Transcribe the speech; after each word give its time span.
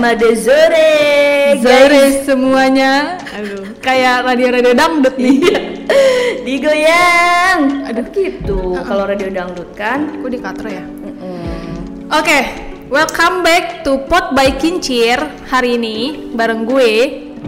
Selamat 0.00 0.32
sore, 0.32 0.92
Sore 1.60 2.24
semuanya. 2.24 3.20
Aduh, 3.36 3.76
kayak 3.84 4.24
radio-radio 4.24 4.72
dangdut 4.72 5.12
nih. 5.20 5.44
Digoyang. 6.48 7.84
Aduh 7.84 8.08
gitu. 8.08 8.80
Kalau 8.80 9.04
radio 9.04 9.28
dangdut 9.28 9.68
kan. 9.76 10.08
Aku 10.16 10.32
di 10.32 10.40
katro 10.40 10.72
ya. 10.72 10.80
mm-mm. 10.88 12.08
Oke, 12.16 12.38
welcome 12.88 13.44
back 13.44 13.84
to 13.84 14.00
Pot 14.08 14.32
by 14.32 14.56
Kincir. 14.56 15.20
Hari 15.52 15.76
ini 15.76 16.32
bareng 16.32 16.64
gue, 16.64 16.92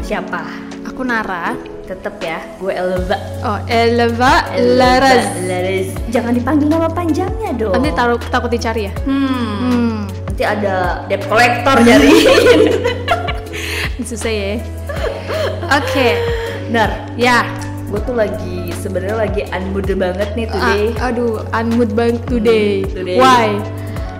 Siapa? 0.05 0.45
aku 0.85 1.09
Nara. 1.09 1.57
Tetep 1.89 2.21
ya, 2.21 2.37
gue 2.61 2.73
Elva. 2.77 3.17
Oh, 3.49 3.59
Elva 3.65 4.53
Elva 4.53 4.77
Laras. 4.77 5.25
Laras. 5.49 5.89
Jangan 6.13 6.37
dipanggil 6.37 6.69
nama 6.69 6.93
panjangnya 6.93 7.57
dong. 7.57 7.73
Nanti 7.73 7.97
taruh 7.97 8.21
takut 8.29 8.53
dicari 8.53 8.93
ya. 8.93 8.95
Hmm. 9.09 9.27
Hmm, 9.33 9.99
Nanti 10.43 10.59
ada 10.59 11.07
debt 11.07 11.23
collector 11.31 11.77
dari. 11.87 12.15
susah 14.11 14.35
ya. 14.35 14.59
Oke, 15.71 16.19
Nar, 16.75 16.91
ya. 17.15 17.47
gue 17.87 18.01
tuh 18.03 18.17
lagi 18.19 18.75
sebenarnya 18.75 19.23
lagi 19.23 19.47
unmood 19.55 19.87
banget 19.95 20.35
nih 20.35 20.51
today. 20.51 20.85
Ah, 20.99 21.15
aduh, 21.15 21.47
unmood 21.55 21.95
banget 21.95 22.27
today. 22.27 22.83
Today. 22.91 23.23
Why? 23.23 23.55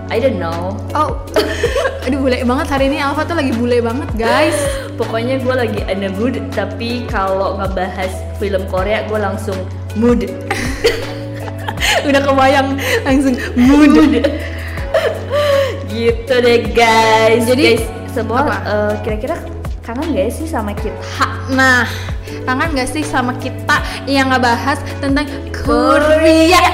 I 0.07 0.23
don't 0.23 0.39
know. 0.39 0.79
Oh, 0.95 1.19
aduh 2.07 2.23
bule 2.23 2.39
banget 2.47 2.67
hari 2.71 2.87
ini 2.87 3.03
Alfa 3.03 3.27
tuh 3.27 3.35
lagi 3.35 3.51
bule 3.59 3.83
banget 3.83 4.07
guys. 4.15 4.55
Pokoknya 4.95 5.43
gue 5.43 5.55
lagi 5.59 5.81
unmood, 5.91 6.39
tapi 6.55 7.03
kalau 7.11 7.59
ngebahas 7.59 8.15
film 8.39 8.63
Korea 8.71 9.03
gue 9.11 9.19
langsung 9.19 9.59
mood. 9.99 10.31
Udah 12.07 12.21
kebayang 12.23 12.79
langsung 13.03 13.35
mood. 13.59 14.23
Gitu 15.93 16.33
deh 16.41 16.73
guys. 16.73 17.45
Jadi, 17.45 17.77
guys, 17.77 17.85
semua 18.09 18.49
eh, 18.49 18.93
kira-kira 19.05 19.37
kangen 19.85 20.17
gak 20.17 20.33
sih 20.33 20.49
sama 20.49 20.73
kita? 20.73 21.29
Nah, 21.53 21.85
kangen 22.49 22.73
gak 22.73 22.89
sih 22.89 23.05
sama 23.05 23.37
kita 23.37 23.77
yang 24.09 24.33
ngebahas 24.33 24.81
tentang 24.97 25.29
Korea? 25.53 26.63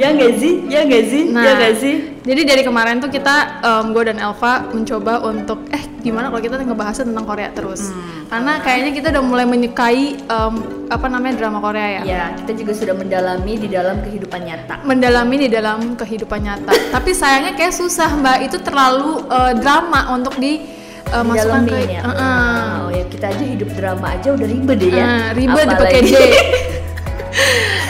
ya 0.00 0.08
gak 0.14 0.32
sih? 0.38 0.62
Ya 0.70 0.86
gak 0.86 1.04
sih? 1.10 1.22
Nah, 1.32 1.42
ya 1.42 1.52
gak 1.58 1.74
sih? 1.82 2.11
Jadi 2.22 2.46
dari 2.46 2.62
kemarin 2.62 3.02
tuh 3.02 3.10
kita, 3.10 3.62
gue 3.90 4.02
dan 4.06 4.22
Elva 4.22 4.70
mencoba 4.70 5.26
untuk, 5.26 5.66
eh 5.74 5.82
gimana 6.06 6.30
kalau 6.30 6.38
kita 6.38 6.54
ngebahas 6.62 7.02
tentang 7.02 7.26
Korea 7.26 7.50
terus? 7.50 7.90
Hmm. 7.90 8.30
Karena 8.30 8.52
kayaknya 8.62 8.90
kita 8.94 9.06
udah 9.10 9.24
mulai 9.26 9.46
menyukai 9.46 10.22
em, 10.22 10.54
apa 10.86 11.06
namanya 11.10 11.34
drama 11.42 11.58
Korea 11.58 11.98
ya. 11.98 12.02
Ya, 12.06 12.24
kita 12.38 12.52
juga 12.62 12.72
sudah 12.78 12.94
mendalami 12.94 13.58
di 13.58 13.68
dalam 13.68 13.98
kehidupan 14.06 14.40
nyata. 14.46 14.74
Mendalami 14.86 15.36
di 15.42 15.48
dalam 15.50 15.98
kehidupan 15.98 16.40
nyata. 16.46 16.72
Tapi 16.94 17.10
sayangnya 17.10 17.58
kayak 17.58 17.74
susah 17.74 18.14
mbak, 18.14 18.46
itu 18.46 18.56
terlalu 18.62 19.26
eh, 19.26 19.52
drama 19.58 20.14
untuk 20.14 20.38
di 20.38 20.62
eh, 21.10 21.24
masukkan 21.26 21.66
ke. 21.66 21.78
Ya. 21.90 22.00
Heeh. 22.06 22.62
Oh 22.86 22.90
ya 22.94 23.04
kita 23.10 23.26
aja 23.34 23.44
hidup 23.44 23.68
drama 23.74 24.06
aja 24.14 24.28
udah 24.30 24.46
ribet 24.46 24.76
deh 24.78 24.90
ya. 24.94 25.04
Ah, 25.04 25.26
ribet 25.34 25.66
dipakai 25.74 26.00
D. 26.06 26.12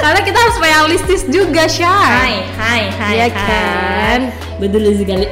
Karena 0.02 0.18
kita 0.18 0.34
harus 0.34 0.58
realistis 0.58 1.22
juga, 1.24 1.70
Syah. 1.70 1.94
Hai, 1.94 2.34
hai, 2.58 2.82
hai, 2.90 3.12
Iya 3.14 3.26
hai. 3.30 3.38
kan? 3.38 4.20
Betul 4.58 4.90
sekali. 4.98 5.30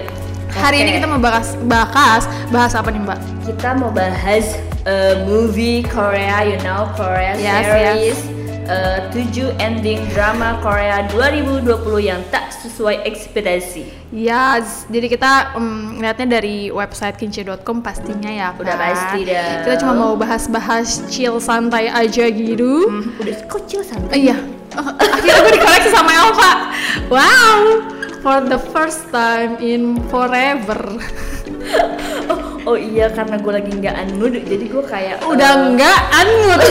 Hari 0.51 0.77
ini 0.79 0.91
kita 0.95 1.07
mau 1.07 1.19
bahas 1.19 1.59
bahas 1.65 2.23
bahas 2.49 2.75
apa 2.75 2.91
nih, 2.91 3.03
Mbak? 3.03 3.19
kita 3.47 3.75
mau 3.75 3.91
bahas 3.91 4.55
uh, 4.87 5.27
movie 5.27 5.83
Korea, 5.83 6.47
you 6.47 6.55
know 6.63 6.87
Korea 6.95 7.35
Yes, 7.35 7.67
series. 7.67 8.19
uh, 8.67 9.11
7 9.11 9.59
ending 9.59 9.99
drama 10.11 10.59
Korea 10.59 11.03
2020 11.11 11.67
yang 12.01 12.23
tak 12.31 12.51
sesuai 12.53 13.03
ekspektasi. 13.03 13.91
Yes, 14.11 14.87
jadi 14.87 15.07
kita 15.09 15.33
um, 15.55 15.99
ngeliatnya 15.99 16.39
dari 16.39 16.71
website 16.71 17.15
kinci.com 17.15 17.83
pastinya 17.83 18.31
ya 18.31 18.55
Udah 18.55 18.75
kan? 18.75 18.91
pasti 18.91 19.27
dah. 19.27 19.67
Kita 19.67 19.75
cuma 19.83 19.95
mau 19.97 20.13
bahas-bahas 20.15 21.03
chill 21.07 21.39
santai 21.39 21.91
aja 21.91 22.27
gitu. 22.27 22.87
Hmm, 22.87 23.19
udah 23.19 23.35
kecil 23.49 23.83
Eh, 23.83 23.87
santai. 23.87 24.15
iya, 24.21 24.39
Oh, 24.79 24.87
akhirnya 25.03 25.43
gue 25.43 25.53
dikoleksi 25.59 25.91
sama 25.91 26.13
Elva. 26.15 26.53
Wow, 27.11 27.61
for 28.23 28.39
the 28.47 28.61
first 28.71 29.11
time 29.11 29.59
in 29.59 29.99
forever. 30.13 30.79
Oh, 32.31 32.75
oh 32.75 32.77
iya 32.79 33.11
karena 33.11 33.37
gue 33.39 33.53
lagi 33.53 33.71
nggak 33.75 33.95
unmood 34.07 34.39
jadi 34.47 34.65
gue 34.71 34.85
kayak 34.87 35.17
Udah 35.27 35.51
uh, 35.51 35.67
enggak 35.71 35.99
unmute. 36.15 36.69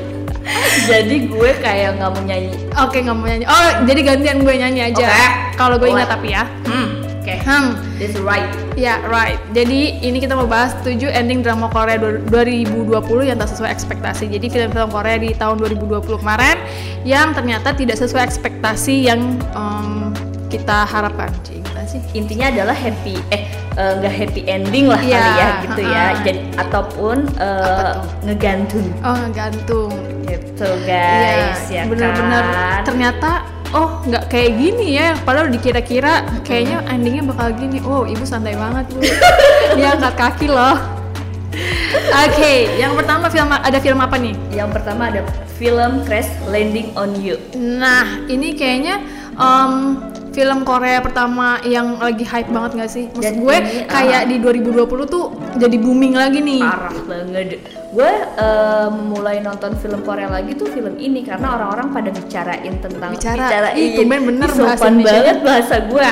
jadi 0.90 1.16
gue 1.30 1.50
kayak 1.62 1.90
nggak 1.98 2.10
mau 2.10 2.22
nyanyi. 2.22 2.52
Oke 2.78 3.00
nggak 3.00 3.16
mau 3.16 3.26
nyanyi. 3.26 3.46
Oh 3.48 3.68
jadi 3.86 4.00
gantian 4.02 4.38
gue 4.42 4.54
nyanyi 4.54 4.80
aja. 4.92 5.06
Oke. 5.08 5.26
Kalau 5.56 5.76
gue 5.78 5.88
ingat 5.88 6.10
tapi 6.10 6.34
ya. 6.34 6.44
Hmm. 6.66 7.03
Hmm. 7.44 7.76
That's 7.94 8.16
right. 8.18 8.48
Ya 8.74 8.98
right. 9.04 9.36
Jadi 9.52 10.00
ini 10.00 10.16
kita 10.16 10.32
mau 10.32 10.44
bahas 10.44 10.72
7 10.80 10.96
ending 11.06 11.40
drama 11.40 11.68
Korea 11.68 11.94
du- 11.94 12.24
2020 12.26 12.88
yang 13.22 13.36
tak 13.36 13.48
sesuai 13.48 13.68
ekspektasi. 13.68 14.26
Jadi 14.26 14.46
film-film 14.48 14.88
Korea 14.88 15.16
di 15.16 15.30
tahun 15.30 15.60
2020 15.60 15.84
kemarin 16.16 16.56
yang 17.02 17.30
ternyata 17.30 17.70
tidak 17.70 17.96
sesuai 17.96 18.24
ekspektasi 18.24 19.04
yang 19.04 19.20
em, 19.50 20.10
kita 20.48 20.84
harapkan. 20.84 21.28
Gimana 21.44 21.84
sih? 21.84 22.00
Intinya 22.12 22.48
adalah 22.48 22.72
happy 22.72 23.20
eh 23.28 23.44
eh, 23.74 23.92
nggak 23.94 24.14
happy 24.14 24.42
ending 24.46 24.86
lah 24.86 24.98
Iya, 24.98 25.12
kali 25.14 25.32
ya 25.34 25.48
gitu 25.60 25.80
ya. 25.82 26.02
uh-uh. 26.02 26.22
Jadi 26.22 26.40
ataupun 26.56 27.16
tuh? 27.28 27.94
ngegantung 28.24 28.86
Oh 29.00 29.20
gantung. 29.30 29.92
gitu 30.24 30.68
guys 30.82 31.68
ya 31.68 31.84
Iya, 31.84 31.92
bener-bener 31.92 32.44
kan. 32.46 32.80
ternyata 32.82 33.30
oh 33.74 34.00
nggak 34.06 34.30
kayak 34.30 34.50
gini 34.56 34.96
ya. 34.96 35.18
Padahal 35.26 35.50
dikira-kira 35.50 36.24
kayaknya 36.46 36.80
endingnya 36.88 37.26
bakal 37.26 37.50
gini. 37.52 37.82
Oh 37.82 38.06
ibu 38.06 38.22
santai 38.22 38.54
banget. 38.54 38.86
Bu 38.94 39.02
dia 39.76 39.98
angkat 39.98 40.14
kaki 40.14 40.46
loh. 40.48 40.78
Oke 42.14 42.70
yang 42.78 42.94
pertama 42.94 43.26
film 43.30 43.50
ada 43.50 43.78
film 43.82 43.98
apa 43.98 44.16
nih? 44.18 44.34
Yang 44.54 44.70
pertama 44.74 45.02
ada 45.10 45.20
film 45.54 46.02
Crash 46.06 46.30
Landing 46.50 46.94
on 46.98 47.14
You. 47.22 47.38
nah 47.54 48.26
ini 48.26 48.58
kayaknya 48.58 48.98
em, 49.38 50.02
film 50.34 50.66
Korea 50.66 50.98
pertama 50.98 51.62
yang 51.62 52.02
lagi 52.02 52.26
hype 52.26 52.50
banget 52.50 52.70
gak 52.82 52.90
sih? 52.90 53.04
Maksud 53.14 53.22
Dan 53.22 53.34
gue 53.38 53.56
ini, 53.62 53.86
kayak 53.86 54.22
ah. 54.26 54.28
di 54.28 54.36
2020 54.42 55.06
tuh 55.06 55.24
jadi 55.54 55.76
booming 55.78 56.14
lagi 56.18 56.42
nih. 56.42 56.62
Parah 56.66 56.98
banget. 57.06 57.62
Gue 57.94 58.10
eh, 58.10 58.88
mulai 58.90 59.38
nonton 59.38 59.78
film 59.78 60.02
Korea 60.02 60.26
lagi 60.26 60.58
tuh 60.58 60.66
film 60.66 60.98
ini 60.98 61.22
karena 61.22 61.54
orang-orang 61.54 61.94
pada 61.94 62.10
bicarain 62.10 62.74
tentang 62.82 63.14
Bicara. 63.14 63.38
bicarain. 63.46 63.78
Ih, 63.78 63.88
tumben 63.94 64.20
bener 64.26 64.50
sopan 64.50 64.98
banget 64.98 65.38
bahasa 65.46 65.78
gue. 65.86 66.08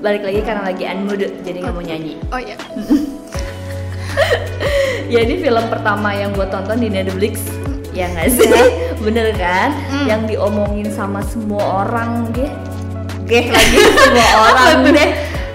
Balik 0.00 0.22
lagi 0.24 0.40
karena 0.40 0.62
lagi 0.64 0.88
unmood 0.88 1.20
jadi 1.44 1.58
nggak 1.60 1.74
mau 1.76 1.84
nyanyi. 1.84 2.16
oh 2.32 2.40
ya 2.40 2.56
Ya 5.08 5.24
ini 5.24 5.40
film 5.40 5.64
pertama 5.68 6.12
yang 6.12 6.32
gue 6.32 6.48
tonton 6.48 6.80
di 6.80 6.88
Netflix. 6.88 7.44
Ya 7.92 8.08
nggak 8.08 8.28
sih? 8.32 8.48
Bener 9.04 9.32
kan? 9.36 9.72
Hmm. 9.92 10.06
Yang 10.08 10.20
diomongin 10.36 10.88
sama 10.88 11.20
semua 11.20 11.84
orang 11.84 12.32
deh. 12.32 12.48
Geh 13.28 13.52
lagi 13.52 13.76
semua 13.76 14.28
orang 14.52 14.76
deh. 14.88 15.10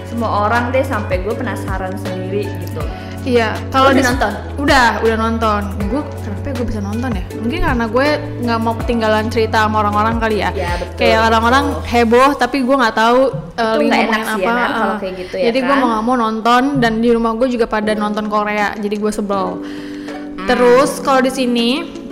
Semua 0.06 0.30
orang 0.46 0.64
deh 0.70 0.84
sampai 0.86 1.26
gue 1.26 1.34
penasaran 1.34 1.94
sendiri 1.98 2.46
gitu. 2.62 2.82
Iya, 3.24 3.56
kalau 3.72 3.88
Udah 3.88 3.96
di 3.96 4.02
nonton? 4.04 4.32
Udah, 4.60 4.88
udah 5.00 5.16
nonton. 5.16 5.62
Gue 5.88 6.02
kenapa 6.20 6.48
gue 6.60 6.66
bisa 6.68 6.80
nonton 6.84 7.10
ya? 7.16 7.24
Mungkin 7.40 7.60
karena 7.64 7.84
gue 7.88 8.06
nggak 8.44 8.58
mau 8.60 8.74
ketinggalan 8.76 9.24
cerita 9.32 9.64
sama 9.64 9.80
orang-orang 9.80 10.20
kali 10.20 10.44
ya. 10.44 10.52
Ya, 10.52 10.76
betul. 10.76 10.96
Kayak 11.00 11.20
orang-orang 11.32 11.64
heboh, 11.88 12.30
tapi 12.36 12.56
gue 12.60 12.76
nggak 12.76 12.96
tahu 13.00 13.20
uh, 13.56 13.74
lagi 13.80 13.88
ngomongin 13.88 14.28
ya, 14.28 14.36
apa. 14.36 14.52
Nar, 14.52 14.68
kalau 14.68 14.92
uh. 14.92 14.98
kayak 15.00 15.14
gitu 15.24 15.34
ya 15.40 15.44
Jadi 15.48 15.58
gue 15.64 15.74
kan? 15.74 15.80
mau 15.80 15.88
nggak 15.88 16.04
mau 16.04 16.16
nonton 16.20 16.62
dan 16.84 16.92
di 17.00 17.08
rumah 17.16 17.32
gue 17.32 17.48
juga 17.48 17.64
pada 17.64 17.92
nonton 17.96 18.28
Korea, 18.28 18.68
jadi 18.76 18.96
gue 19.00 19.12
sebel. 19.12 19.46
Hmm. 19.56 20.44
Terus 20.44 21.00
kalau 21.00 21.24
di 21.24 21.32
sini, 21.32 21.68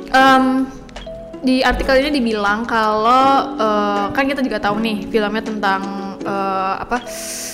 em, 0.08 0.44
di 1.44 1.61
artikel 1.61 2.00
ini 2.00 2.11
dibilang 2.17 2.65
kalau 2.65 3.53
uh, 3.61 4.08
kan 4.17 4.25
kita 4.25 4.41
juga 4.41 4.65
tahu 4.65 4.81
nih 4.81 5.12
filmnya 5.12 5.44
tentang 5.44 6.01
uh, 6.22 6.74
apa 6.78 7.02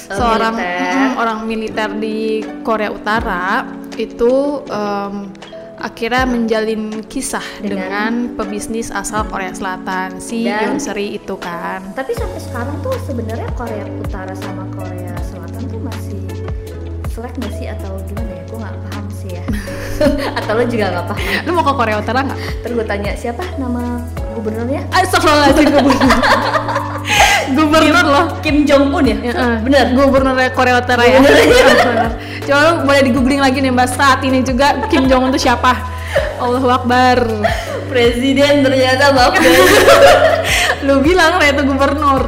seorang 0.09 0.55
militer. 0.55 0.93
mm, 0.95 1.13
orang 1.17 1.39
militer 1.45 1.89
di 1.95 2.19
Korea 2.61 2.89
Utara 2.89 3.65
itu 3.95 4.33
em, 4.65 5.29
akhirnya 5.77 6.25
menjalin 6.25 6.83
kisah 7.05 7.45
dengan, 7.59 7.77
Dengan- 7.85 8.15
pebisnis 8.35 8.89
asal 8.89 9.27
Korea 9.27 9.51
Selatan 9.51 10.19
si 10.19 10.43
Dan- 10.43 10.65
Yoon 10.65 10.79
Seri 10.79 11.15
itu 11.15 11.35
kan. 11.37 11.83
Tapi 11.93 12.15
sampai 12.15 12.41
sekarang 12.41 12.77
tuh 12.81 12.95
sebenarnya 13.05 13.47
Korea 13.53 13.85
Utara 13.99 14.33
sama 14.35 14.65
Korea 14.73 15.15
Selatan 15.23 15.63
tuh 15.67 15.81
masih 15.81 16.21
selek 17.09 17.35
nggak 17.37 17.53
sih 17.53 17.67
atau 17.69 17.99
gimana 18.07 18.31
ya? 18.33 18.43
Gue 18.47 18.59
nggak 18.59 18.77
paham 18.87 19.07
sih 19.13 19.31
ya. 19.35 19.45
atau 20.39 20.53
lo 20.55 20.65
juga 20.65 20.87
nggak 20.89 21.07
paham? 21.07 21.27
Lu 21.43 21.51
mau 21.53 21.65
ke 21.65 21.75
Korea 21.75 21.97
Utara 21.99 22.19
nggak? 22.23 22.39
Terus 22.63 22.73
gue 22.75 22.87
tanya 22.87 23.13
siapa 23.13 23.43
nama 23.55 23.83
gubernurnya? 24.33 24.83
Astagfirullahaladzim 24.89 25.67
gubernur. 25.69 25.99
gubernur 27.55 28.07
loh. 28.07 28.27
Kim 28.45 28.65
Jong 28.65 28.93
Un 28.93 29.05
ya? 29.05 29.19
Ya, 29.21 29.33
eh, 29.35 29.57
Bener. 29.63 29.85
Gubernur 29.95 30.35
Korea 30.53 30.81
Utara 30.81 31.05
ya. 31.05 31.21
Coba 32.49 32.61
lu 32.65 32.73
boleh 32.89 33.03
di 33.05 33.11
googling 33.13 33.41
lagi 33.45 33.61
nih 33.61 33.73
mbak 33.73 33.89
saat 33.93 34.25
ini 34.25 34.41
juga 34.41 34.89
Kim 34.89 35.05
Jong 35.07 35.29
Un 35.29 35.31
itu 35.33 35.49
siapa? 35.49 35.77
Allahu 36.41 36.69
Akbar. 36.71 37.19
Presiden 37.89 38.65
ternyata 38.65 39.17
maaf 39.17 39.33
Lu 40.87 41.01
bilang 41.01 41.41
lah 41.41 41.49
itu 41.49 41.63
gubernur. 41.65 42.23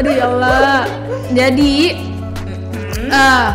Aduh 0.00 0.12
ya 0.12 0.26
Allah. 0.28 0.84
Jadi 1.32 1.96
eh, 3.08 3.48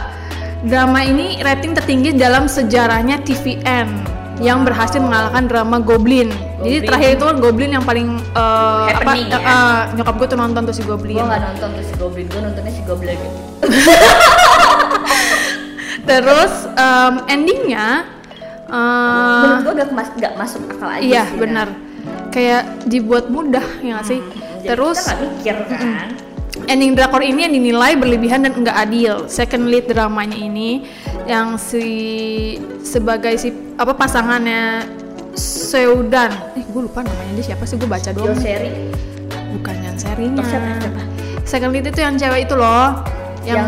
drama 0.66 1.00
ini 1.06 1.38
rating 1.42 1.78
tertinggi 1.78 2.18
dalam 2.18 2.50
sejarahnya 2.50 3.22
TVN 3.22 4.17
yang 4.38 4.62
berhasil 4.62 5.02
mengalahkan 5.02 5.50
drama 5.50 5.82
Goblin. 5.82 6.30
Jadi 6.30 6.46
Goblin. 6.62 6.86
terakhir 6.86 7.10
itu 7.14 7.24
kan 7.26 7.38
Goblin 7.38 7.72
yang 7.74 7.82
paling 7.82 8.08
eh, 8.22 8.86
apa 8.94 9.02
Happening, 9.02 9.26
ya? 9.28 9.40
eh, 9.42 9.82
nyokap 9.98 10.16
gue 10.16 10.28
tuh 10.28 10.38
nonton 10.38 10.62
tuh 10.64 10.76
si 10.76 10.84
Goblin. 10.84 11.16
gue 11.16 11.26
nggak 11.26 11.42
nonton 11.44 11.70
tuh 11.74 11.84
si 11.84 11.94
Goblin 11.96 12.26
gue 12.28 12.42
nontonnya 12.42 12.72
si 12.72 12.82
Goblin 12.84 13.18
Terus 16.08 16.54
em, 16.72 17.14
endingnya 17.28 17.88
eh, 18.66 19.42
menurut 19.44 19.60
gue 19.64 19.74
gak, 19.76 19.90
mas, 19.92 20.10
gak 20.16 20.34
masuk 20.36 20.62
akal 20.72 20.88
aja 20.88 21.02
iya 21.02 21.24
sih, 21.26 21.36
ya. 21.36 21.40
benar. 21.40 21.68
Kayak 22.32 22.62
dibuat 22.86 23.26
mudah 23.28 23.66
ya 23.82 23.98
nggak 23.98 24.08
sih? 24.08 24.20
Hmm, 24.22 24.32
jadi 24.62 24.68
Terus 24.72 24.98
kita 24.98 25.08
nggak 25.08 25.20
mikir 25.26 25.56
kan 25.68 26.08
ending 26.68 26.94
drakor 26.94 27.24
ini 27.24 27.48
yang 27.48 27.54
dinilai 27.56 27.96
berlebihan 27.96 28.44
dan 28.44 28.54
enggak 28.54 28.78
adil. 28.78 29.26
Second 29.32 29.72
lead 29.72 29.88
dramanya 29.88 30.38
ini 30.38 30.86
yang 31.26 31.56
si 31.56 32.60
sebagai 32.84 33.36
si 33.40 33.52
apa 33.80 33.96
pasangannya 33.96 34.86
Seudan. 35.38 36.34
Eh, 36.58 36.66
gue 36.66 36.82
lupa 36.82 37.06
namanya 37.06 37.38
dia 37.38 37.54
siapa 37.54 37.64
sih? 37.70 37.78
Gue 37.78 37.86
baca 37.86 38.10
Jo 38.10 38.34
doang. 38.34 38.42
seri 38.42 38.90
Bukan 39.54 39.76
yang 39.86 39.98
serinya. 39.98 40.42
Second 41.46 41.72
lead 41.72 41.86
itu 41.88 42.00
yang 42.02 42.18
cewek 42.18 42.50
itu 42.50 42.56
loh. 42.58 43.06
Yang 43.46 43.64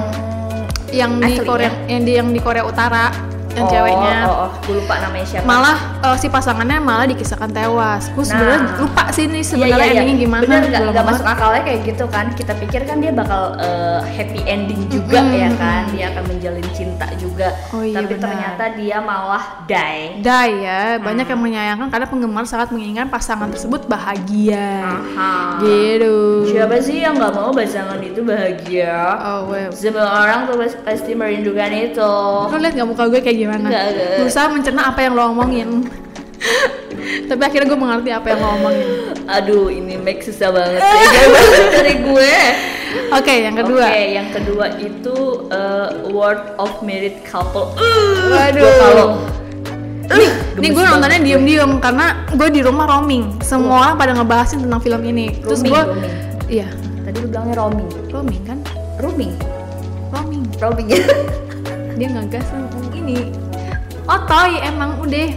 yang, 0.90 1.22
di 1.22 1.38
asli 1.38 1.46
Korea 1.46 1.70
ya? 1.70 1.72
yang 1.86 2.02
di 2.02 2.12
yang 2.18 2.28
di 2.34 2.42
Korea 2.42 2.66
Utara 2.66 3.29
yang 3.60 3.66
oh, 3.66 3.72
ceweknya. 3.72 4.18
oh, 4.24 4.36
oh, 4.40 4.50
gue 4.62 4.76
lupa 4.80 4.96
namanya 4.98 5.26
siapa 5.28 5.44
Malah 5.44 5.78
eh, 6.00 6.16
si 6.16 6.28
pasangannya 6.28 6.78
malah 6.80 7.06
dikisahkan 7.06 7.50
tewas. 7.50 8.04
Gue 8.10 8.24
sebenarnya 8.24 8.60
Nah. 8.62 8.78
lupa 8.80 9.04
sih 9.10 9.26
nih 9.26 9.38
Iya, 9.38 9.46
sebenarnya 9.46 9.76
iya, 9.76 9.84
iya. 9.86 9.92
endingnya 9.94 10.18
gimana. 10.18 10.42
Bener 10.42 10.62
gak, 10.66 10.82
gak 10.92 11.06
masuk 11.06 11.26
akalnya 11.26 11.62
kayak 11.62 11.80
gitu 11.86 12.06
kan 12.08 12.26
Kita 12.32 12.54
pikir 12.56 12.82
kan 12.84 12.98
dia 12.98 13.12
bakal 13.12 13.42
eh, 13.58 14.00
happy 14.10 14.42
ending 14.46 14.82
juga 14.88 15.20
Mm-mm, 15.20 15.36
ya 15.36 15.50
kan 15.54 15.84
Dia 15.90 16.06
akan 16.10 16.24
menjalin 16.26 16.68
cinta 16.72 17.08
juga 17.16 17.52
Oh 17.70 17.82
iya, 17.82 17.96
Tapi 17.98 18.08
benar. 18.10 18.24
ternyata 18.26 18.64
dia 18.74 18.98
malah 19.00 19.44
die 19.64 20.20
Die 20.20 20.52
ya, 20.58 20.82
banyak 20.98 21.22
Hmm. 21.22 21.32
yang 21.32 21.42
menyayangkan 21.42 21.88
karena 21.90 22.08
penggemar 22.08 22.44
sangat 22.44 22.70
menginginkan 22.70 23.08
pasangan 23.08 23.50
tersebut 23.50 23.86
bahagia. 23.86 24.82
Aha. 24.82 25.60
Gitu. 25.60 26.48
Siapa 26.48 26.80
sih 26.80 27.02
yang 27.02 27.16
gak 27.16 27.32
mau 27.32 27.50
pasangan 27.50 28.00
itu 28.00 28.22
bahagia? 28.22 28.96
Oh, 29.20 29.40
well. 29.48 29.70
Semua 29.70 30.08
orang 30.20 30.46
tuh 30.46 30.56
pas- 30.56 30.80
pasti 30.84 31.12
merindukan 31.12 31.70
itu 31.72 32.14
Lo 32.42 32.56
liat 32.56 32.74
gak 32.74 32.86
muka 32.86 33.04
gue 33.08 33.20
kayak 33.20 33.38
gimana? 33.38 33.49
Nggak, 33.58 33.86
nggak. 33.96 34.10
Berusaha 34.22 34.46
mencerna 34.54 34.82
apa 34.94 35.00
yang 35.02 35.14
lo 35.18 35.24
omongin. 35.34 35.70
Tapi 37.30 37.42
akhirnya 37.42 37.68
gue 37.68 37.80
mengerti 37.80 38.10
apa 38.14 38.28
yang 38.30 38.40
lo 38.44 38.50
omongin. 38.62 38.88
Aduh 39.30 39.68
ini 39.70 39.96
make 39.98 40.26
susah 40.26 40.50
banget 40.50 40.82
ya 40.90 41.06
Jauh 41.14 41.30
banget 41.30 41.66
dari 41.70 41.94
gue 42.02 42.34
Oke, 43.14 43.34
yang 43.46 43.54
kedua. 43.54 43.86
Oke, 43.86 44.02
yang 44.18 44.30
kedua 44.34 44.66
itu 44.82 45.18
uh, 45.54 46.10
Word 46.10 46.42
of 46.58 46.74
Married 46.82 47.22
Couple. 47.22 47.78
Uh, 47.78 48.34
Waduh. 48.34 48.74
kalau 48.82 49.08
Nih, 50.58 50.74
gue 50.74 50.84
nontonnya 50.90 51.22
diem-diem 51.22 51.78
karena 51.78 52.26
gue 52.34 52.50
di 52.50 52.66
rumah 52.66 52.90
roaming. 52.90 53.38
Semua 53.46 53.86
orang 53.86 53.94
pada 53.94 54.18
ngebahasin 54.18 54.66
tentang 54.66 54.82
film 54.82 55.06
ini. 55.06 55.38
Terus 55.38 55.62
gue, 55.62 55.82
iya, 56.50 56.66
Tadi 57.06 57.18
lu 57.22 57.30
bilangnya 57.30 57.56
roaming. 57.62 57.90
roaming 58.10 58.42
kan? 58.42 58.58
Roaming. 58.98 59.34
Roaming. 60.10 60.44
Roaming. 60.58 60.88
Dia 62.02 62.10
ngegas 62.10 62.46
ngomong 62.50 62.90
ini. 62.98 63.39
Otoy 64.10 64.58
emang 64.60 64.98
udah. 65.00 65.30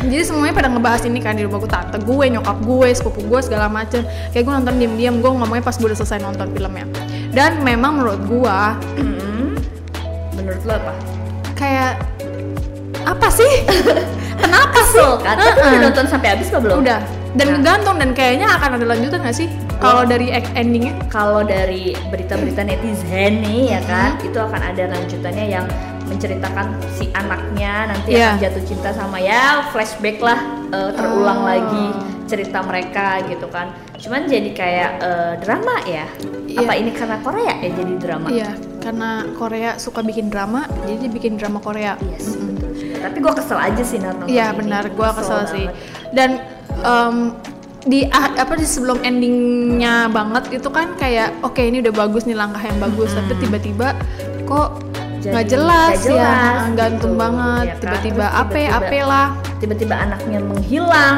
Jadi 0.00 0.24
semuanya 0.24 0.56
pada 0.56 0.68
ngebahas 0.68 1.04
ini 1.04 1.20
kan 1.20 1.36
di 1.36 1.44
rumah 1.44 1.60
gue 1.60 1.68
tante 1.68 2.00
gue, 2.00 2.24
nyokap 2.32 2.58
gue, 2.64 2.88
sepupu 2.90 3.20
gue 3.22 3.40
segala 3.44 3.68
macem. 3.68 4.00
Kayak 4.32 4.42
gue 4.42 4.54
nonton 4.56 4.74
diam-diam, 4.76 5.14
gue 5.20 5.30
ngomongnya 5.30 5.60
pas 5.60 5.76
gue 5.76 5.84
udah 5.84 5.98
selesai 5.98 6.18
nonton 6.18 6.48
filmnya. 6.50 6.88
Dan 7.30 7.60
memang 7.60 8.00
menurut 8.00 8.20
gue 8.24 8.58
Hmm. 8.96 9.52
Menurut 10.32 10.62
lo 10.64 10.74
apa? 10.74 10.92
kayak 11.54 11.98
apa 13.04 13.28
sih? 13.28 13.52
Kenapa 14.42 14.80
sih? 14.86 15.02
Kan? 15.20 15.34
Tapi 15.36 15.50
Heeh. 15.50 15.70
udah 15.74 15.80
nonton 15.90 16.06
sampai 16.06 16.28
habis 16.32 16.46
kok 16.48 16.62
belum? 16.62 16.80
Udah. 16.80 17.02
Dan 17.36 17.44
Nah. 17.44 17.52
ngegantung 17.60 17.96
dan 18.00 18.10
kayaknya 18.16 18.48
akan 18.48 18.80
ada 18.80 18.86
lanjutan 18.88 19.20
gak 19.20 19.36
sih? 19.36 19.50
Kalau 19.78 20.02
dari 20.02 20.32
endingnya? 20.32 20.94
Kalau 21.12 21.44
dari 21.44 21.92
berita-berita 22.08 22.64
netizen 22.64 23.44
nih 23.44 23.76
ya 23.76 23.80
kan, 23.84 24.16
Mm-hmm. 24.16 24.26
itu 24.32 24.38
akan 24.40 24.60
ada 24.64 24.84
lanjutannya 24.88 25.46
yang 25.46 25.66
menceritakan 26.08 26.66
si 26.90 27.06
anaknya 27.12 27.88
nanti 27.88 28.08
Iya. 28.10 28.32
akan 28.32 28.40
jatuh 28.40 28.64
cinta 28.64 28.90
sama 28.90 29.18
ya 29.18 29.68
flashback 29.68 30.18
lah 30.18 30.40
eh, 30.68 30.90
terulang 30.92 31.40
Oh. 31.40 31.46
lagi 31.46 31.86
cerita 32.24 32.60
mereka 32.60 33.24
gitu 33.24 33.48
kan. 33.48 33.72
Cuman 33.94 34.24
jadi 34.24 34.50
kayak 34.50 34.90
eh, 34.98 35.32
drama 35.38 35.80
ya. 35.84 36.04
Iya. 36.44 36.58
Apa 36.60 36.72
ini 36.74 36.90
karena 36.90 37.16
Korea 37.18 37.54
ya 37.58 37.70
jadi 37.70 37.94
drama? 37.96 38.26
Iya, 38.28 38.50
karena 38.78 39.10
Korea 39.32 39.70
suka 39.76 40.00
bikin 40.00 40.28
drama, 40.28 40.64
jadi 40.82 40.96
dia 40.98 41.10
bikin 41.10 41.36
drama 41.36 41.56
Korea. 41.58 41.96
Yes, 42.06 42.32
betul 42.34 42.72
juga. 42.74 42.96
Tapi 43.04 43.16
gue 43.18 43.32
kesel 43.34 43.58
aja 43.58 43.82
sih 43.82 43.98
nonton 43.98 44.24
Iya 44.26 44.46
ini. 44.46 44.56
benar, 44.56 44.84
gue 44.88 45.08
kesel 45.14 45.40
sih. 45.46 45.66
banget. 45.66 46.08
Dan 46.10 46.30
em, 46.78 47.16
di 47.84 48.04
ah- 48.06 48.32
apa 48.34 48.52
di 48.54 48.64
sebelum 48.64 49.00
endingnya 49.02 50.08
banget 50.08 50.52
itu 50.52 50.68
kan 50.68 50.92
kayak 50.94 51.32
oke 51.40 51.56
ini 51.58 51.80
udah 51.80 51.94
bagus 51.94 52.24
nih 52.24 52.34
langkah 52.34 52.60
yang 52.60 52.76
bagus, 52.78 53.12
tapi 53.12 53.32
tiba-tiba 53.38 53.92
kok 54.44 54.68
Jadi 55.18 55.32
nggak 55.34 55.46
jelas, 55.46 55.90
nggak 55.90 56.06
jelas 56.06 56.58
ya, 56.62 56.74
gantung 56.74 57.12
gitu, 57.12 57.20
banget, 57.20 57.64
ya 57.64 57.72
kan? 57.72 57.80
tiba-tiba 57.82 58.26
ape 58.30 58.52
tiba-tiba- 58.54 58.78
ape 58.78 58.98
lah, 59.02 59.26
Tiba-tiba 59.58 59.94
anaknya 59.98 60.38
menghilang. 60.38 61.16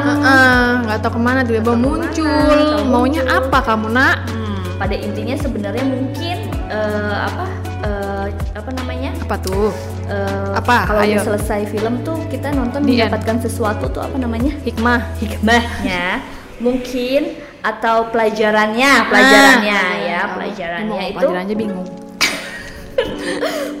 Nggak 0.81 0.97
tahu 0.99 1.11
ke 1.13 1.19
mana 1.19 1.39
tiba-tiba 1.41 1.73
muncul, 1.77 2.25
ke 2.25 2.81
mana, 2.81 2.81
maunya 2.83 3.21
muncul. 3.21 3.37
apa 3.37 3.57
kamu 3.61 3.87
nak? 3.91 4.15
Hmm, 4.25 4.59
pada 4.75 4.95
intinya 4.97 5.35
sebenarnya 5.37 5.85
mungkin 5.85 6.37
eh, 6.65 7.15
apa 7.21 7.45
eh, 7.81 8.25
apa 8.57 8.69
namanya? 8.73 9.11
Apa 9.21 9.35
tuh? 9.37 9.69
Eh, 10.09 10.49
Apa? 10.51 10.89
Kalau 10.89 11.01
Ayo. 11.01 11.15
udah 11.15 11.25
selesai 11.33 11.69
film 11.69 12.01
tuh 12.01 12.17
kita 12.27 12.49
nonton 12.51 12.81
end. 12.81 12.89
mendapatkan 12.89 13.37
sesuatu 13.39 13.85
tuh 13.87 14.01
apa 14.01 14.17
namanya? 14.17 14.57
Hikmah. 14.59 15.21
Hikmahnya 15.21 16.25
mungkin 16.65 17.37
atau 17.61 18.09
pelajarannya, 18.09 18.91
pelajarannya 19.05 19.77
Ah, 19.77 19.93
ya, 20.01 20.19
tahu. 20.19 20.33
pelajarannya 20.35 21.01
itu 21.05 21.17
pelajarannya 21.21 21.55
bingung. 21.55 21.85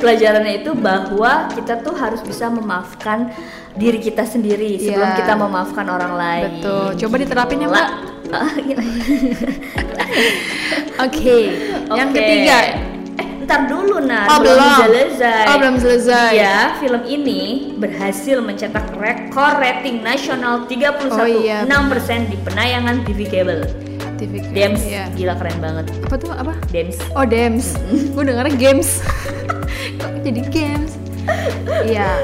Pelajarannya 0.01 0.65
itu 0.65 0.73
bahwa 0.73 1.45
kita 1.53 1.79
tuh 1.79 1.93
harus 1.93 2.19
bisa 2.19 2.49
memaafkan 2.49 3.29
diri 3.77 4.01
kita 4.01 4.25
sendiri 4.25 4.75
sebelum 4.75 5.13
Iya. 5.13 5.17
kita 5.21 5.33
memaafkan 5.37 5.85
orang 5.87 6.13
lain. 6.17 6.43
Betul. 6.59 6.87
Coba 6.97 7.15
diterapin 7.21 7.61
ya. 7.61 7.69
Mbak. 7.69 7.89
Oke. 11.05 11.37
Yang 11.91 12.09
ketiga. 12.15 12.57
Eh, 13.21 13.27
ntar 13.43 13.67
dulu 13.67 13.99
nah, 14.03 14.27
Oh, 14.31 14.39
belum. 14.39 14.87
selesai. 14.87 15.43
Oh, 15.51 15.55
belum 15.59 15.75
selesai. 15.79 16.31
Ya, 16.35 16.57
film 16.79 17.03
ini 17.05 17.75
berhasil 17.75 18.39
mencetak 18.39 18.87
rekor 18.95 19.59
rating 19.59 19.99
nasional 19.99 20.63
31,6% 20.67 21.11
Oh, 21.11 21.27
iya, 21.27 21.67
di 22.27 22.37
penayangan 22.39 22.95
TV 23.03 23.19
kabel. 23.27 23.61
TV 24.21 24.45
Dems, 24.53 24.85
Iya. 24.85 25.09
gila 25.17 25.33
keren 25.33 25.57
banget. 25.57 25.85
Apa 26.05 26.15
tuh 26.15 26.29
apa? 26.29 26.53
Dems. 26.69 27.01
Oh, 27.17 27.25
Dems. 27.25 27.73
Gue 28.13 28.21
dengarnya 28.21 28.53
games. 28.53 29.01
Kok 29.99 30.21
jadi 30.21 30.41
games? 30.53 30.93
Iya. 31.81 32.21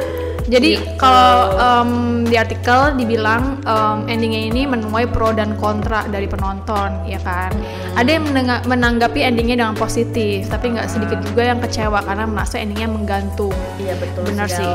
Jadi 0.48 0.80
Gitu. 0.80 0.96
kalau 0.96 1.52
em, 1.54 1.92
di 2.24 2.40
artikel 2.40 2.96
dibilang 2.96 3.60
em, 3.62 3.98
endingnya 4.08 4.48
ini 4.48 4.64
menuai 4.64 5.04
pro 5.06 5.36
dan 5.36 5.60
kontra 5.60 6.08
dari 6.08 6.24
penonton, 6.24 7.04
ya 7.04 7.20
kan? 7.20 7.52
Ada 8.00 8.10
yang 8.16 8.26
menanggapi 8.64 9.20
endingnya 9.22 9.60
dengan 9.60 9.76
positif, 9.76 10.48
tapi 10.48 10.72
nggak 10.72 10.88
sedikit 10.88 11.20
juga 11.20 11.52
yang 11.52 11.60
kecewa 11.60 12.00
karena 12.00 12.24
merasa 12.24 12.56
endingnya 12.58 12.88
menggantung. 12.88 13.52
Iya 13.76 14.00
betul 14.00 14.24
Benar 14.24 14.48
sih. 14.48 14.72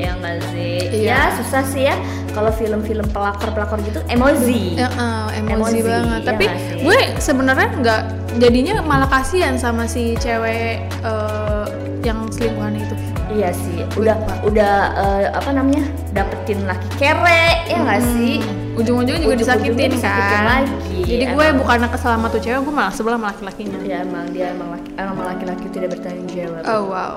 Ya 0.00 0.16
nggak 0.16 0.36
sih? 0.48 0.76
Iya. 0.92 1.12
Ya 1.12 1.20
susah 1.36 1.62
sih 1.68 1.84
ya 1.86 1.96
kalau 2.32 2.48
film-film 2.48 3.04
pelakor-pelakor 3.12 3.84
gitu 3.84 4.00
emosi. 4.08 4.80
Ya, 4.80 4.88
eh, 4.88 5.44
emosi, 5.44 5.52
Emosi, 5.52 5.78
banget. 5.84 6.20
iya 6.24 6.28
Tapi 6.32 6.44
sih? 6.48 6.80
gue 6.88 6.98
sebenarnya 7.20 7.68
nggak 7.84 8.00
jadinya 8.40 8.74
malah 8.80 9.08
kasihan 9.12 9.60
sama 9.60 9.84
si 9.84 10.16
cewek 10.16 10.80
eh, 11.04 11.64
yang 12.00 12.32
selingkuhan 12.32 12.80
itu. 12.80 12.96
Iya 13.32 13.48
sih, 13.50 13.80
udah 13.96 14.16
udah 14.44 14.72
eh, 14.92 15.26
apa 15.32 15.50
namanya 15.50 15.82
dapetin 16.12 16.68
laki 16.68 16.88
kere 16.96 17.64
ya 17.64 17.76
nggak 17.80 18.00
sih? 18.12 18.44
Ujung-ujungnya 18.72 19.20
juga 19.20 19.36
Ujung-ujungnya 19.40 19.88
disakitin 19.88 20.36
kan. 20.36 20.44
lagi, 20.64 21.00
Jadi 21.04 21.24
gue 21.28 21.44
emang. 21.44 21.60
bukan 21.60 21.88
kesel 21.88 22.10
sama 22.12 22.26
tuh 22.28 22.40
cewek, 22.40 22.60
gue 22.60 22.72
malah 22.72 22.92
sebelah 22.92 23.16
sama 23.16 23.26
laki-lakinya. 23.32 23.78
Ya 23.84 23.96
emang 24.00 24.24
dia 24.32 24.52
emang 24.52 24.68
laki, 24.72 24.88
emang 24.96 25.16
laki-laki 25.24 25.64
tidak 25.68 25.88
bertanggung 25.92 26.28
jawab. 26.28 26.62
Oh 26.64 26.82
wow. 26.88 27.12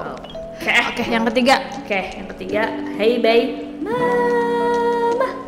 Oke, 0.55 0.71
Oke, 0.71 1.03
yang 1.11 1.27
ketiga, 1.27 1.55
oke, 1.83 1.99
yang 2.15 2.27
ketiga, 2.31 2.61
Hey 2.95 3.19
Bay, 3.19 3.39
Mama. 3.83 4.44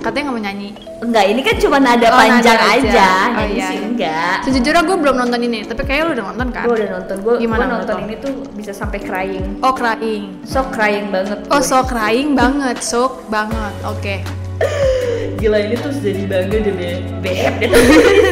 Katanya 0.07 0.23
nggak 0.23 0.33
mau 0.33 0.43
nyanyi. 0.43 0.69
Enggak, 0.97 1.25
ini 1.27 1.41
kan 1.41 1.55
cuma 1.57 1.77
nada 1.77 2.07
Oh, 2.07 2.15
panjang 2.15 2.57
nada 2.57 2.73
aja. 2.73 2.89
aja, 2.89 3.09
Oh, 3.27 3.33
nyanyi 3.37 3.53
iya. 3.53 3.67
sih 3.67 3.77
enggak. 3.79 4.35
Sejujurnya 4.41 4.81
gue 4.81 4.97
belum 4.97 5.15
nonton 5.17 5.39
ini, 5.41 5.59
tapi 5.61 5.81
kayaknya 5.83 6.03
lu 6.03 6.11
udah 6.13 6.25
nonton 6.25 6.47
kan? 6.49 6.63
Gue 6.63 6.75
udah 6.75 6.89
nonton, 6.91 7.15
gue 7.19 7.33
Gimana 7.37 7.61
menurut 7.61 7.79
nonton 7.83 7.97
ini 8.01 8.15
tuh 8.17 8.33
bisa 8.51 8.71
sampai 8.71 8.99
crying, 8.99 9.45
Oh 9.59 9.71
crying. 9.71 10.23
so 10.41 10.63
crying 10.67 11.07
banget. 11.07 11.37
Oh 11.47 11.59
gue. 11.59 11.63
so 11.63 11.77
crying 11.83 12.33
banget, 12.33 12.77
so 12.79 13.01
banget. 13.27 13.73
Oke. 13.83 14.15
Gila 15.37 15.61
ini 15.61 15.77
tuh 15.77 15.93
sedih 15.93 16.25
banget 16.25 16.65
deh 16.65 16.73
Beb 16.73 16.97
Beb 17.23 17.53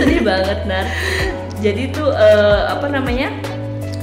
sedih 0.02 0.26
banget 0.26 0.66
Nar 0.66 0.90
Jadi 1.62 1.94
tuh 1.94 2.10
eh, 2.10 2.62
apa 2.66 2.90
namanya 2.90 3.30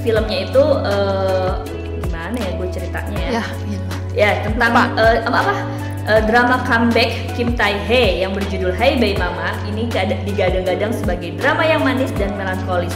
filmnya 0.01 0.47
itu 0.47 0.63
eh, 0.87 1.51
gimana 1.99 2.37
ya 2.37 2.51
gue 2.55 2.69
ceritanya 2.71 3.19
ya? 3.19 3.31
Ya, 3.33 3.45
iya. 3.67 3.81
Ya 4.13 4.31
tentang 4.41 4.71
Lupa. 4.71 5.03
eh, 5.03 5.19
apa, 5.21 5.39
apa 5.41 5.55
eh, 6.05 6.23
drama 6.25 6.63
comeback 6.63 7.11
Kim 7.33 7.53
Tae 7.53 7.79
Hee 7.83 8.21
yang 8.21 8.33
berjudul 8.33 8.73
Hey 8.73 8.97
Baby 8.97 9.17
Mama 9.17 9.55
ini 9.65 9.87
gada- 9.87 10.21
digadang-gadang 10.23 10.93
sebagai 10.93 11.37
drama 11.37 11.63
yang 11.63 11.83
manis 11.83 12.11
dan 12.15 12.35
melankolis. 12.35 12.95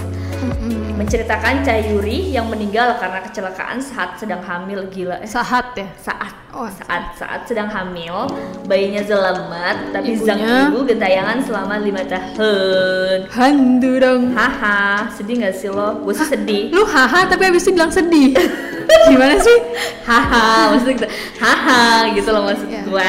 Menceritakan 0.96 1.60
Cha 1.60 1.76
Yuri 1.76 2.32
yang 2.32 2.48
meninggal 2.48 2.96
karena 2.96 3.20
kecelakaan 3.20 3.76
saat 3.76 4.16
sedang 4.16 4.40
hamil. 4.40 4.88
Gila 4.88 5.20
eh, 5.20 5.28
Sahat 5.28 5.76
ya. 5.76 5.84
saat. 5.94 6.32
Oh, 6.56 6.64
saat. 6.66 7.12
saat. 7.14 7.44
Sedang 7.44 7.68
hamil. 7.68 8.25
Bayinya 8.64 9.04
selamat 9.04 9.92
tapi 9.92 10.16
sang 10.16 10.40
Ibunya? 10.40 10.72
ibu 10.72 10.80
gentayangan 10.88 11.38
selama 11.44 11.75
lima 11.78 12.00
tahun. 12.00 13.28
Handu 13.28 13.92
dong. 14.00 14.22
haha 14.32 15.04
sedih 15.12 15.44
nggak 15.44 15.54
sih 15.54 15.68
lo? 15.68 16.00
Gue 16.00 16.16
sih 16.16 16.25
sedih. 16.26 16.72
Lu 16.72 16.88
haha 16.88 17.28
tapi 17.28 17.44
abis 17.44 17.68
itu 17.68 17.76
bilang 17.76 17.92
sedih. 17.92 18.32
Gimana 19.11 19.35
sih? 19.38 19.59
haha 20.07 20.71
maksudnya 20.75 20.95
gitu 20.99 21.09
haha 21.43 21.85
gitu 22.14 22.28
loh 22.31 22.43
maksud 22.47 22.66
Ya, 22.71 22.83
gue 22.87 23.02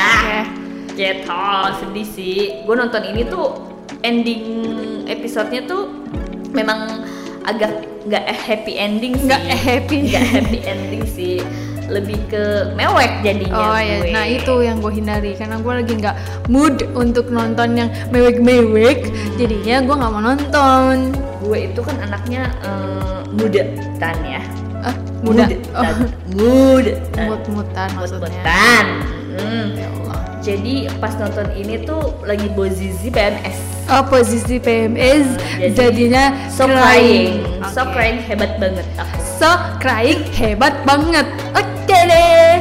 gitu 0.98 1.78
sedih 1.78 2.08
sih. 2.10 2.40
Gue 2.66 2.74
nonton 2.74 3.06
ini 3.06 3.22
tuh 3.30 3.54
ending 4.02 4.44
episodenya 5.06 5.70
tuh 5.70 5.94
memang 6.58 7.06
agak 7.46 7.86
nggak 8.10 8.26
happy 8.34 8.74
ending 8.82 9.14
sih. 9.14 9.30
Nggak 9.30 9.44
happy. 9.62 9.98
nggak 10.10 10.26
happy 10.26 10.60
ending 10.66 11.04
sih. 11.06 11.38
Lebih 11.88 12.20
ke 12.28 12.44
mewek 12.76 13.24
jadinya 13.24 13.72
Oh 13.72 13.80
ya, 13.80 14.04
gue. 14.04 14.12
nah 14.12 14.26
itu 14.28 14.54
yang 14.60 14.84
gue 14.84 14.92
hindari. 14.92 15.32
Karena 15.38 15.62
gue 15.62 15.74
lagi 15.86 15.94
nggak 15.96 16.16
mood 16.52 16.84
untuk 16.98 17.32
nonton 17.32 17.78
yang 17.80 17.90
mewek-mewek, 18.12 19.08
jadinya 19.40 19.86
gue 19.86 19.96
nggak 19.96 20.12
mau 20.12 20.24
nonton. 20.34 21.14
gue 21.48 21.58
itu 21.72 21.80
kan 21.80 21.96
anaknya 22.04 22.52
eh, 22.60 23.22
muda 23.40 23.64
tan 24.02 24.20
ya 24.28 24.42
Ah, 24.88 24.96
muda. 25.20 25.44
Mudetan. 25.44 25.84
Oh, 25.84 25.98
Mudetan. 26.32 27.26
mut-mutan 27.28 27.90
maksudnya. 28.00 28.28
Mut-mutan. 28.32 28.86
Hmm. 29.38 29.68
Ya 29.76 29.88
Allah. 29.92 30.20
Jadi 30.40 30.76
pas 31.04 31.12
nonton 31.20 31.48
ini 31.60 31.84
tuh 31.84 32.16
lagi 32.24 32.48
posisi 32.56 33.12
PMS. 33.12 33.60
Oh 33.88 34.04
posisi 34.04 34.60
PMS 34.60 35.40
Jadi, 35.60 35.76
jadinya 35.76 36.36
So 36.52 36.68
crying, 36.68 37.40
so 37.72 37.88
Oke. 37.88 37.96
crying 37.96 38.20
hebat 38.20 38.60
banget 38.60 38.88
aku. 39.00 39.16
So 39.40 39.52
crying 39.80 40.24
hebat 40.36 40.76
banget. 40.88 41.28
Oke 41.56 41.98
deh. 42.08 42.56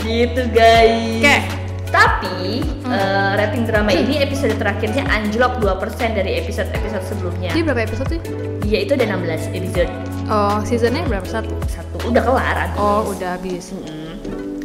Gitu 0.00 0.42
guys. 0.52 1.20
Oke. 1.20 1.57
Tapi 1.88 2.60
Hmm. 2.84 2.92
eh, 2.92 3.30
rating 3.36 3.64
drama 3.64 3.90
ini 3.90 4.20
episode 4.20 4.56
terakhirnya 4.56 5.04
anjlok 5.08 5.60
2% 5.60 6.12
dari 6.12 6.40
episode-episode 6.40 7.04
sebelumnya. 7.04 7.50
Jadi 7.52 7.62
berapa 7.64 7.82
episode 7.84 8.08
sih? 8.10 8.20
Dia 8.64 8.78
itu 8.84 8.92
ada 8.94 9.04
16 9.08 9.48
episode. 9.52 9.90
Oh 10.28 10.60
seasonnya 10.62 11.04
berapa 11.04 11.24
satu? 11.24 11.52
Satu 11.66 11.96
udah 12.08 12.22
kelar 12.22 12.56
habis. 12.56 12.78
Oh 12.78 13.00
udah 13.12 13.36
habis. 13.36 13.72
Mm-mm. 13.72 14.06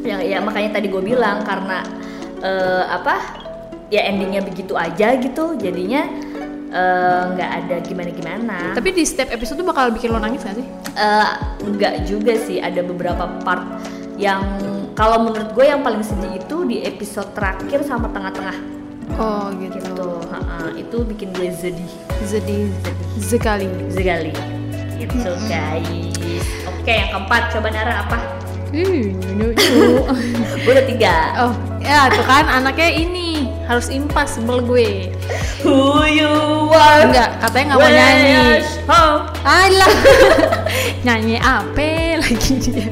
Ya, 0.04 0.20
ya 0.20 0.44
makanya 0.44 0.76
tadi 0.76 0.92
gue 0.92 1.00
bilang 1.00 1.44
karena 1.44 1.84
eh, 2.40 2.84
apa 2.88 3.16
ya 3.88 4.04
endingnya 4.04 4.44
begitu 4.44 4.76
aja 4.76 5.16
gitu 5.16 5.56
jadinya 5.56 6.04
eh, 6.74 7.24
nggak 7.32 7.50
ada 7.64 7.76
gimana-gimana. 7.80 8.76
Tapi 8.76 8.92
di 8.92 9.04
setiap 9.08 9.32
episode 9.32 9.60
tuh 9.60 9.68
bakal 9.68 9.92
bikin 9.92 10.12
lo 10.12 10.20
nangis 10.20 10.44
gak 10.44 10.60
sih? 10.60 10.68
Eh, 10.94 11.30
nggak 11.64 12.04
juga 12.04 12.36
sih 12.36 12.60
ada 12.60 12.84
beberapa 12.84 13.24
part 13.44 13.64
yang 14.20 14.44
kalau 14.94 15.26
menurut 15.26 15.50
gue 15.52 15.66
yang 15.66 15.82
paling 15.82 16.02
sedih 16.02 16.38
itu 16.38 16.58
di 16.64 16.86
episode 16.86 17.30
terakhir 17.34 17.82
sama 17.82 18.10
tengah-tengah 18.10 18.56
Oh 19.20 19.52
gitu. 19.60 19.78
gitu. 19.78 20.10
Ha-ha, 20.32 20.74
itu 20.74 20.98
bikin 21.04 21.36
gue 21.36 21.52
sedih 21.52 21.92
Sedih 22.24 22.72
sekali. 23.20 23.68
sekali. 23.92 24.32
Gitu 24.96 25.18
guys. 25.46 26.46
Oke 26.66 26.92
yang 26.92 27.10
keempat 27.12 27.52
coba 27.52 27.68
Nara 27.70 28.08
apa? 28.08 28.18
Nyu. 28.74 29.14
Gue 30.66 30.72
udah 30.74 30.86
tiga. 30.90 31.16
Oh, 31.38 31.54
ya 31.78 32.10
tuh 32.10 32.26
kan 32.26 32.50
anaknya 32.50 32.90
ini 32.90 33.46
harus 33.70 33.86
impas 33.94 34.34
sebel 34.34 34.66
gue. 34.66 35.14
Who 35.62 36.02
you 36.10 36.34
are? 36.74 37.06
Enggak, 37.06 37.38
katanya 37.38 37.66
nggak 37.70 37.80
mau 37.80 37.92
nyanyi. 37.94 38.34
Oh. 38.90 39.16
Alah, 39.46 39.94
nyanyi 41.06 41.38
apa 41.38 42.18
lagi 42.18 42.54
dia? 42.58 42.90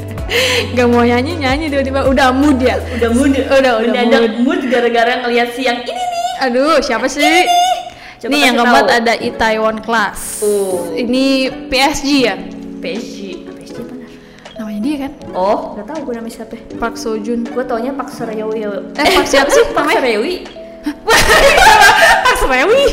Gak 0.71 0.87
mau 0.87 1.03
nyanyi 1.03 1.35
nyanyi 1.37 1.65
tiba-tiba 1.67 2.07
udah 2.07 2.31
mood 2.31 2.57
ya. 2.57 2.79
Udah 2.79 3.09
mood, 3.11 3.31
Udah, 3.35 3.73
udah 3.83 3.91
mendadak 3.93 4.35
mood 4.39 4.61
gara-gara 4.65 5.19
ngeliat 5.21 5.51
si 5.51 5.67
yang 5.67 5.79
ini 5.81 5.91
nih. 5.99 6.45
Aduh, 6.47 6.79
siapa 6.79 7.05
sih? 7.05 7.43
Coba 8.17 8.31
Nih 8.31 8.41
yang 8.45 8.55
keempat 8.55 8.85
tahu. 8.85 8.97
ada 9.01 9.13
Itaewon 9.17 9.77
Class. 9.81 10.39
Oh. 10.39 10.93
Ini 10.93 11.25
PSG 11.67 12.07
ya? 12.21 12.35
PSG, 12.79 13.17
PSG 13.49 13.77
benar. 13.81 14.09
Namanya 14.55 14.79
dia 14.79 14.95
kan? 15.03 15.11
Oh, 15.33 15.73
nggak 15.73 15.85
tahu 15.89 15.99
gue 16.05 16.13
namanya 16.15 16.35
siapa. 16.37 16.55
Park 16.77 16.95
Seo 16.95 17.17
Joon. 17.17 17.43
Gue 17.43 17.65
taunya 17.65 17.91
Pak 17.91 18.09
Suryawi. 18.09 18.61
Eh, 18.61 19.09
Pak 19.11 19.25
siapa 19.31 19.49
sih 19.49 19.65
namanya? 19.73 19.99
Suryawi. 19.99 20.35
Pak 22.21 22.35
Serewi. 22.41 22.83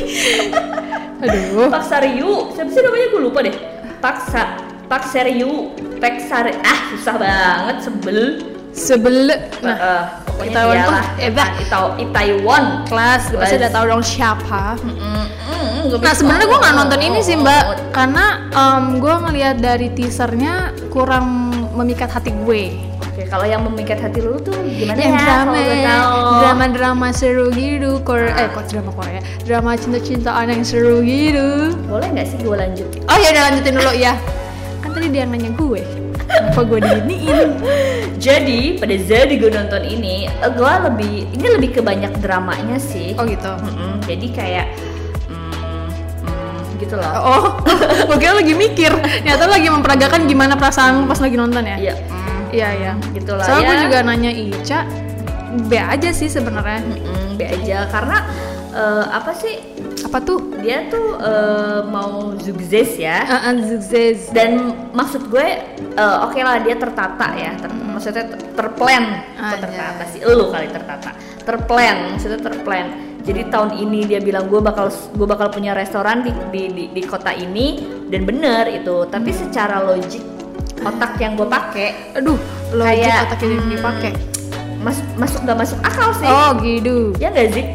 Aduh. 1.18 1.68
Pak 1.68 1.84
Saryu. 1.84 2.32
Siapa 2.52 2.70
sih 2.72 2.82
namanya 2.82 3.06
gue 3.12 3.20
lupa 3.20 3.38
deh. 3.40 3.56
Pak 3.98 4.16
Sa 4.88 4.96
Pak 4.96 5.04
Seryu. 5.04 5.52
Pak 6.00 6.16
Sar 6.24 6.48
ah 6.64 6.80
susah 6.88 7.14
banget 7.20 7.76
sebel. 7.84 8.20
Sebel. 8.72 9.28
Nah, 9.60 9.76
Nah, 9.76 10.00
pokoknya 10.24 10.48
Itaewon 10.48 10.72
dia 10.72 10.80
tuh 10.80 10.94
lah. 10.94 11.04
hebat. 11.18 11.50
Itau 11.60 11.84
Itaewon. 11.98 12.64
kelas, 12.86 13.22
pasti 13.28 13.36
Kelas. 13.36 13.60
udah 13.60 13.70
tahu 13.70 13.84
dong 13.86 14.00
siapa. 14.00 14.62
Mm, 14.80 14.88
mm, 14.88 15.26
mm, 15.92 16.00
Nah 16.00 16.12
sebenarnya 16.14 16.46
gue 16.46 16.58
nggak 16.58 16.74
nonton 16.74 17.00
ini 17.02 17.20
sih 17.20 17.36
mbak, 17.36 17.62
karena 17.90 18.48
gue 18.94 19.14
ngelihat 19.18 19.56
dari 19.58 19.88
teasernya 19.90 20.54
kurang 20.88 21.26
memikat 21.74 22.08
hati 22.08 22.32
gue. 22.32 22.80
Oke, 23.04 23.26
kalau 23.26 23.44
yang 23.44 23.60
memikat 23.62 23.98
hati 23.98 24.24
lu 24.24 24.38
tuh 24.38 24.56
gimana 24.64 24.96
Yang 24.96 25.12
ya? 25.12 25.20
drama, 25.20 25.52
gue 25.54 25.76
tahu. 25.82 26.16
drama-drama 26.40 27.06
seru 27.10 27.46
gitu, 27.50 28.00
Korea, 28.00 28.32
eh 28.36 28.48
kok 28.48 28.64
drama 28.64 28.94
Korea, 28.94 29.20
drama 29.42 29.74
cinta-cintaan 29.74 30.48
yang 30.48 30.62
seru 30.62 31.02
gitu. 31.02 31.76
Boleh 31.84 32.08
nggak 32.08 32.24
sih 32.26 32.38
gue 32.38 32.56
lanjut? 32.56 32.88
Oh 33.04 33.16
ya 33.16 33.28
udah 33.28 33.42
lanjutin 33.44 33.74
dulu 33.74 33.92
ya. 33.92 34.14
Kan 34.88 35.04
tadi 35.04 35.12
dia 35.12 35.28
yang 35.28 35.36
nanya 35.36 35.52
gue, 35.52 35.84
kenapa 36.16 36.64
gue 36.64 36.80
diginiin? 36.80 37.60
Jadi 38.24 38.80
pada 38.80 38.96
saat 39.04 39.28
gue 39.28 39.50
nonton 39.52 39.84
ini, 39.84 40.24
eh, 40.24 40.48
gue 40.48 40.72
lebih 40.88 41.28
ini 41.28 41.46
lebih 41.60 41.76
ke 41.76 41.80
banyak 41.84 42.08
dramanya 42.24 42.80
sih. 42.80 43.12
Oh 43.20 43.28
gitu. 43.28 43.52
Mm-mm, 43.52 44.00
jadi 44.08 44.26
kayak 44.32 44.66
mm, 45.28 45.88
mm, 46.24 46.56
gitu 46.80 46.96
loh. 46.96 47.12
Oh, 47.20 47.44
gue 48.08 48.16
kira 48.16 48.40
lagi 48.40 48.56
mikir, 48.56 48.88
ternyata 48.96 49.44
lagi 49.44 49.68
memperagakan 49.68 50.24
gimana 50.24 50.56
perasaan 50.56 51.04
pas 51.04 51.20
lagi 51.20 51.36
nonton 51.36 51.68
ya. 51.68 51.76
Iya, 51.76 51.94
mm, 52.08 52.40
Iya 52.48 52.68
iya. 52.80 52.92
gitu 53.12 53.36
lah 53.36 53.44
Soalnya 53.44 53.60
ya. 53.60 53.68
gue 53.68 53.76
juga 53.92 53.98
nanya 54.08 54.32
Ica, 54.32 54.78
B 55.68 55.72
aja 55.76 56.10
sih 56.16 56.32
sebenarnya. 56.32 56.80
Be 57.36 57.44
aja 57.44 57.84
karena 57.92 58.24
eh, 58.72 59.04
apa 59.04 59.36
sih 59.36 59.77
Apa 60.04 60.18
tuh? 60.20 60.40
dia 60.58 60.90
tuh 60.90 61.16
eh, 61.22 61.80
mau 61.86 62.34
sukses 62.36 62.98
ya. 62.98 63.22
Uh, 63.24 63.56
Zuzez. 63.62 64.28
Dan 64.34 64.74
maksud 64.90 65.30
gue 65.30 65.46
eh, 65.78 66.16
oke 66.24 66.38
lah 66.42 66.58
dia 66.60 66.74
tertata 66.74 67.30
ya, 67.34 67.54
ter- 67.56 67.72
maksudnya 67.72 68.26
ter- 68.26 68.52
terplan, 68.58 69.04
Kok 69.38 69.38
Anjay. 69.38 69.60
tertata 69.62 70.02
sih, 70.10 70.20
lu 70.22 70.50
kali 70.50 70.68
tertata, 70.68 71.10
terplan, 71.46 71.96
maksudnya 72.14 72.40
terplan. 72.42 72.86
Jadi 73.22 73.52
tahun 73.52 73.76
ini 73.76 74.08
dia 74.08 74.18
bilang 74.18 74.48
gue 74.48 74.58
bakal 74.58 74.88
gue 74.90 75.26
bakal 75.28 75.52
punya 75.52 75.76
restoran 75.76 76.24
di 76.24 76.32
di, 76.50 76.62
di, 76.72 76.84
di 76.90 77.02
kota 77.04 77.30
ini 77.30 77.82
dan 78.08 78.24
bener 78.24 78.66
itu. 78.72 79.04
Tapi 79.06 79.30
secara 79.30 79.84
logik 79.84 80.22
otak 80.78 81.18
yang 81.18 81.34
gue 81.34 81.44
pakai 81.44 82.16
Aduh, 82.16 82.38
logik 82.72 83.04
Kayak, 83.04 83.28
otak 83.30 83.40
ini 83.44 83.56
hmm, 83.58 83.70
dipakai. 83.76 84.12
mas, 84.78 84.98
masuk 85.18 85.42
gak 85.42 85.58
masuk 85.58 85.78
akal 85.82 86.10
sih? 86.16 86.26
Oh 86.26 86.50
gitu. 86.62 87.12
Ya 87.18 87.28
gak 87.30 87.50
sih? 87.52 87.66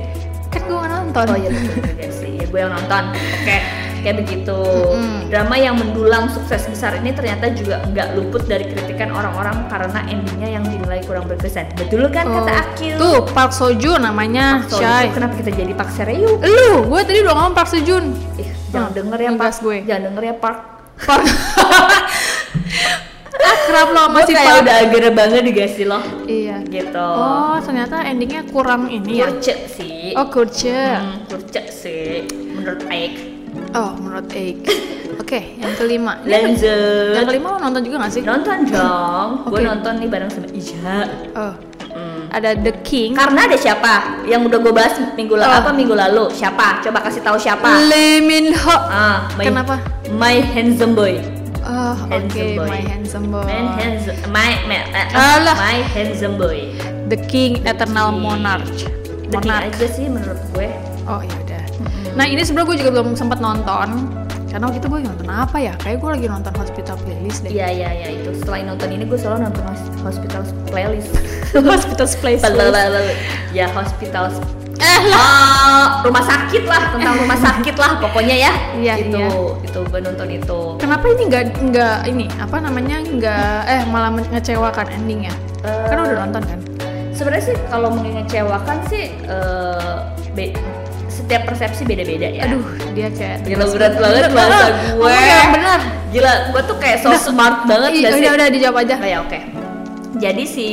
Kan 0.49 0.61
gue 0.65 0.77
nonton. 1.15 1.25
Oh 1.29 1.37
iya 1.37 1.49
betul 1.51 1.75
juga 1.77 2.07
sih, 2.11 2.31
ya, 2.33 2.45
gue 2.45 2.59
yang 2.59 2.71
nonton. 2.71 3.03
Oke, 3.13 3.57
kayak 3.99 4.15
begitu. 4.17 4.57
Mm-mm. 4.57 5.19
Drama 5.25 5.55
yang 5.55 5.75
mendulang 5.75 6.25
sukses 6.27 6.61
besar 6.63 6.93
ini 6.95 7.09
ternyata 7.09 7.49
juga 7.49 7.81
nggak 7.83 8.07
luput 8.13 8.43
dari 8.43 8.65
kritikan 8.67 9.09
orang-orang 9.09 9.65
karena 9.67 9.99
endingnya 10.05 10.49
yang 10.51 10.63
dinilai 10.63 11.01
kurang 11.01 11.25
berkesan. 11.25 11.73
Betul 11.73 12.05
kan 12.07 12.25
Oh, 12.27 12.37
kata 12.39 12.53
Akil? 12.67 12.95
Tuh 12.95 13.19
Park 13.27 13.49
Soju 13.51 13.97
namanya 13.97 14.61
So, 14.63 14.77
Shy. 14.77 15.07
itu 15.07 15.15
kenapa 15.15 15.33
kita 15.35 15.51
jadi 15.51 15.71
Pak 15.71 15.89
Sereyu? 15.91 16.37
Lu, 16.37 16.69
gue 16.85 17.01
tadi 17.01 17.21
udah 17.21 17.33
ngomong 17.33 17.53
Park 17.53 17.69
Sejun. 17.69 18.13
Ih, 18.35 18.49
jangan 18.69 18.89
Hmm, 18.89 18.95
denger 18.95 19.17
ya 19.19 19.29
ngegas 19.31 19.57
gue. 19.59 19.75
Jangan 19.83 20.01
denger 20.07 20.23
ya 20.23 20.35
Park. 20.35 20.59
Park. 20.99 21.23
Akrab 23.33 23.87
lo 23.89 24.03
Gue 24.05 24.13
masih 24.15 24.33
kayak 24.35 24.45
Park. 24.47 24.61
udah 24.61 24.75
agar 24.77 25.03
banget 25.11 25.41
di 25.43 25.51
sih 25.67 25.85
loh. 25.85 26.03
Iya. 26.25 26.57
Gitu. 26.63 27.01
Oh, 27.01 27.57
ternyata 27.59 28.03
endingnya 28.03 28.45
kurang 28.47 28.87
ini 28.87 29.19
ya. 29.19 29.27
Kurce 29.27 29.53
sih. 29.67 29.89
Oh, 30.15 30.27
kurce. 30.27 30.73
Hmm, 30.73 31.25
kurce 31.25 31.61
sih. 31.69 32.25
Menurut 32.29 32.81
Aik. 32.87 33.13
Oh, 33.73 33.93
menurut 33.97 34.29
Eik. 34.31 34.65
Oke, 35.21 35.57
yang 35.57 35.73
kelima. 35.73 36.17
Ini 36.21 36.29
Yang 36.29 36.43
Lanjut. 36.57 37.25
kelima 37.29 37.47
lo 37.53 37.57
nonton 37.59 37.81
juga 37.81 37.95
gak 38.01 38.11
sih? 38.11 38.21
Nonton 38.21 38.57
dong. 38.65 39.29
Gue 39.51 39.61
Oke. 39.61 39.65
nonton 39.65 39.93
nih 39.97 40.09
bareng 40.09 40.29
sama 40.29 40.47
Ija. 40.49 40.97
Oh, 41.33 41.53
Hmm. 41.93 42.25
ada 42.33 42.57
The 42.57 42.73
King. 42.81 43.13
Karena 43.13 43.45
ada 43.45 43.53
siapa? 43.53 44.25
Yang 44.25 44.49
udah 44.49 44.59
gue 44.59 44.73
bahas 44.73 44.97
minggu 45.13 45.37
lalu 45.37 45.45
Oh. 45.53 45.61
apa 45.61 45.69
minggu 45.69 45.93
lalu? 45.93 46.25
Siapa? 46.33 46.81
Coba 46.81 47.05
kasih 47.05 47.21
tahu 47.21 47.37
siapa? 47.37 47.69
Lee 47.85 48.17
Min 48.17 48.49
Ho. 48.57 48.73
Ah, 48.89 49.29
my, 49.37 49.45
Kenapa? 49.45 49.77
My 50.17 50.41
handsome 50.41 50.97
boy. 50.97 51.21
Oh, 51.61 51.93
oke, 51.93 52.09
Handsome 52.09 52.57
boy. 52.57 52.67
my 52.67 52.81
handsome 52.81 53.25
boy. 53.29 53.45
Man 53.45 53.65
handsome, 53.77 54.17
my, 54.33 54.51
my, 54.65 54.81
Alah. 55.13 55.53
my 55.53 55.79
handsome 55.93 56.35
boy. 56.35 56.73
The 57.13 57.21
King 57.29 57.61
Eternal 57.61 58.09
King. 58.09 58.25
Monarch. 58.25 58.73
Monarch. 59.35 59.71
aja 59.71 59.87
sih 59.87 60.05
menurut 60.05 60.41
gue. 60.51 60.67
Oh 61.03 61.19
ya 61.19 61.35
udah. 61.41 61.63
Nah 62.13 62.25
ini 62.25 62.41
sebenarnya 62.41 62.67
gue 62.67 62.77
juga 62.79 62.91
belum 62.93 63.07
sempat 63.13 63.39
nonton. 63.39 63.89
Karena 64.45 64.69
waktu 64.69 64.79
itu 64.79 64.87
gue 64.87 65.01
nonton 65.01 65.27
apa 65.27 65.57
ya? 65.57 65.73
Kayak 65.77 65.97
gue 65.97 66.09
lagi 66.13 66.27
nonton 66.29 66.53
Hospital 66.53 66.95
Playlist 66.99 67.41
deh. 67.41 67.49
Iya 67.49 67.67
iya 67.69 67.89
iya 67.91 68.07
itu. 68.13 68.29
Selain 68.39 68.63
nonton 68.63 68.85
ini 68.87 69.03
gue 69.03 69.17
selalu 69.17 69.49
nonton 69.49 69.65
hos- 69.65 69.93
hospital 69.99 70.41
playlist. 70.67 71.09
Hospital 71.73 72.05
Playlist. 72.15 72.45
Ya 73.49 73.65
hospital. 73.67 74.29
Eh 74.77 74.99
Ah, 75.09 76.01
rumah 76.01 76.21
sakit 76.21 76.63
lah 76.65 76.91
tentang 76.91 77.15
rumah 77.15 77.37
sakit 77.37 77.75
lah 77.75 77.97
pokoknya 77.97 78.35
ya. 78.39 78.53
Iya, 78.75 78.93
itu 78.99 79.17
iya. 79.17 79.29
itu 79.63 79.79
gue 79.79 79.99
nonton 80.01 80.27
itu. 80.29 80.59
Kenapa 80.77 81.05
ini 81.07 81.21
nggak 81.29 81.43
nggak 81.63 81.97
ini 82.09 82.25
apa 82.37 82.57
namanya 82.59 82.97
nggak 82.99 83.57
eh 83.65 83.81
malah 83.87 84.11
mengecewakan 84.11 84.85
endingnya? 84.91 85.33
Eh, 85.61 85.87
Kan 85.87 85.97
udah 85.99 86.17
nonton 86.19 86.43
kan? 86.43 86.59
Sebenarnya 87.13 87.45
sih 87.53 87.57
kalau 87.69 87.89
mengecewakan 87.93 88.77
sih 88.89 89.13
eh, 89.13 89.95
be- 90.33 90.53
setiap 91.13 91.45
persepsi 91.45 91.85
beda-beda 91.85 92.25
ya. 92.25 92.49
Aduh 92.49 92.65
dia 92.97 93.07
kayak 93.13 93.45
Gila 93.45 93.65
berat 93.69 93.93
banget 94.01 94.23
bahasa 94.33 94.65
gue. 94.97 95.05
Oh, 95.05 95.09
yang 95.09 95.51
benar. 95.53 95.79
Gila, 96.09 96.33
gue 96.53 96.61
tuh 96.65 96.77
kayak 96.81 96.97
so 97.05 97.13
smart 97.13 97.69
banget 97.69 98.01
sih? 98.01 98.17
udah 98.17 98.31
udah 98.33 98.47
dijawab 98.49 98.81
aja. 98.81 98.95
Oh, 98.97 99.07
ya 99.07 99.17
oke. 99.21 99.39
Jadi 100.13 100.43
si 100.45 100.67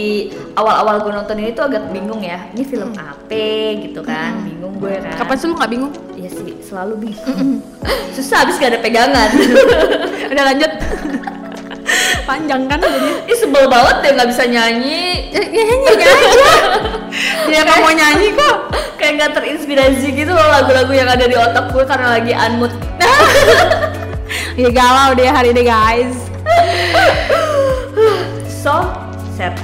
awal-awal 0.53 1.01
gue 1.01 1.13
nonton 1.17 1.37
ini 1.41 1.51
tuh 1.57 1.65
agak 1.69 1.89
bingung 1.93 2.21
ya. 2.21 2.45
Ini 2.53 2.63
film 2.65 2.93
apa 2.97 3.45
gitu 3.85 4.01
kan? 4.05 4.45
Bingung 4.45 4.77
gue 4.81 5.01
kan. 5.01 5.17
Kapan 5.17 5.37
sih 5.37 5.47
lu 5.49 5.55
nggak 5.57 5.71
bingung? 5.73 5.93
Iya 6.17 6.31
sih, 6.33 6.53
selalu 6.65 7.09
bingung. 7.09 7.65
Susah 8.17 8.45
habis 8.45 8.61
gak 8.61 8.77
ada 8.77 8.81
pegangan. 8.85 9.29
udah 10.33 10.45
lanjut. 10.45 10.73
Panjang 12.31 12.63
kan 12.71 12.79
jadi. 12.79 13.27
Ih 13.27 13.39
sebel 13.43 13.67
banget 13.67 13.97
deh 14.07 14.11
nggak 14.15 14.29
bisa 14.31 14.47
nyanyi. 14.47 15.35
Ya, 15.35 15.43
ya, 15.51 15.63
nyanyi 15.67 16.05
aja. 16.07 16.15
Dia 17.51 17.61
nggak 17.67 17.79
mau 17.83 17.91
nyanyi 17.91 18.29
kok. 18.39 18.57
Kayak 18.95 19.13
nggak 19.19 19.31
terinspirasi 19.35 20.09
gitu 20.15 20.31
loh 20.31 20.47
lagu-lagu 20.47 20.95
yang 20.95 21.11
ada 21.11 21.27
di 21.27 21.35
otak 21.35 21.75
gue 21.75 21.83
karena 21.83 22.09
lagi 22.15 22.33
unmood. 22.39 22.71
Ya 24.55 24.71
galau 24.71 25.11
dia 25.19 25.35
hari 25.35 25.51
ini 25.51 25.67
guys. 25.67 26.15
So 28.47 28.95
sad. 29.35 29.59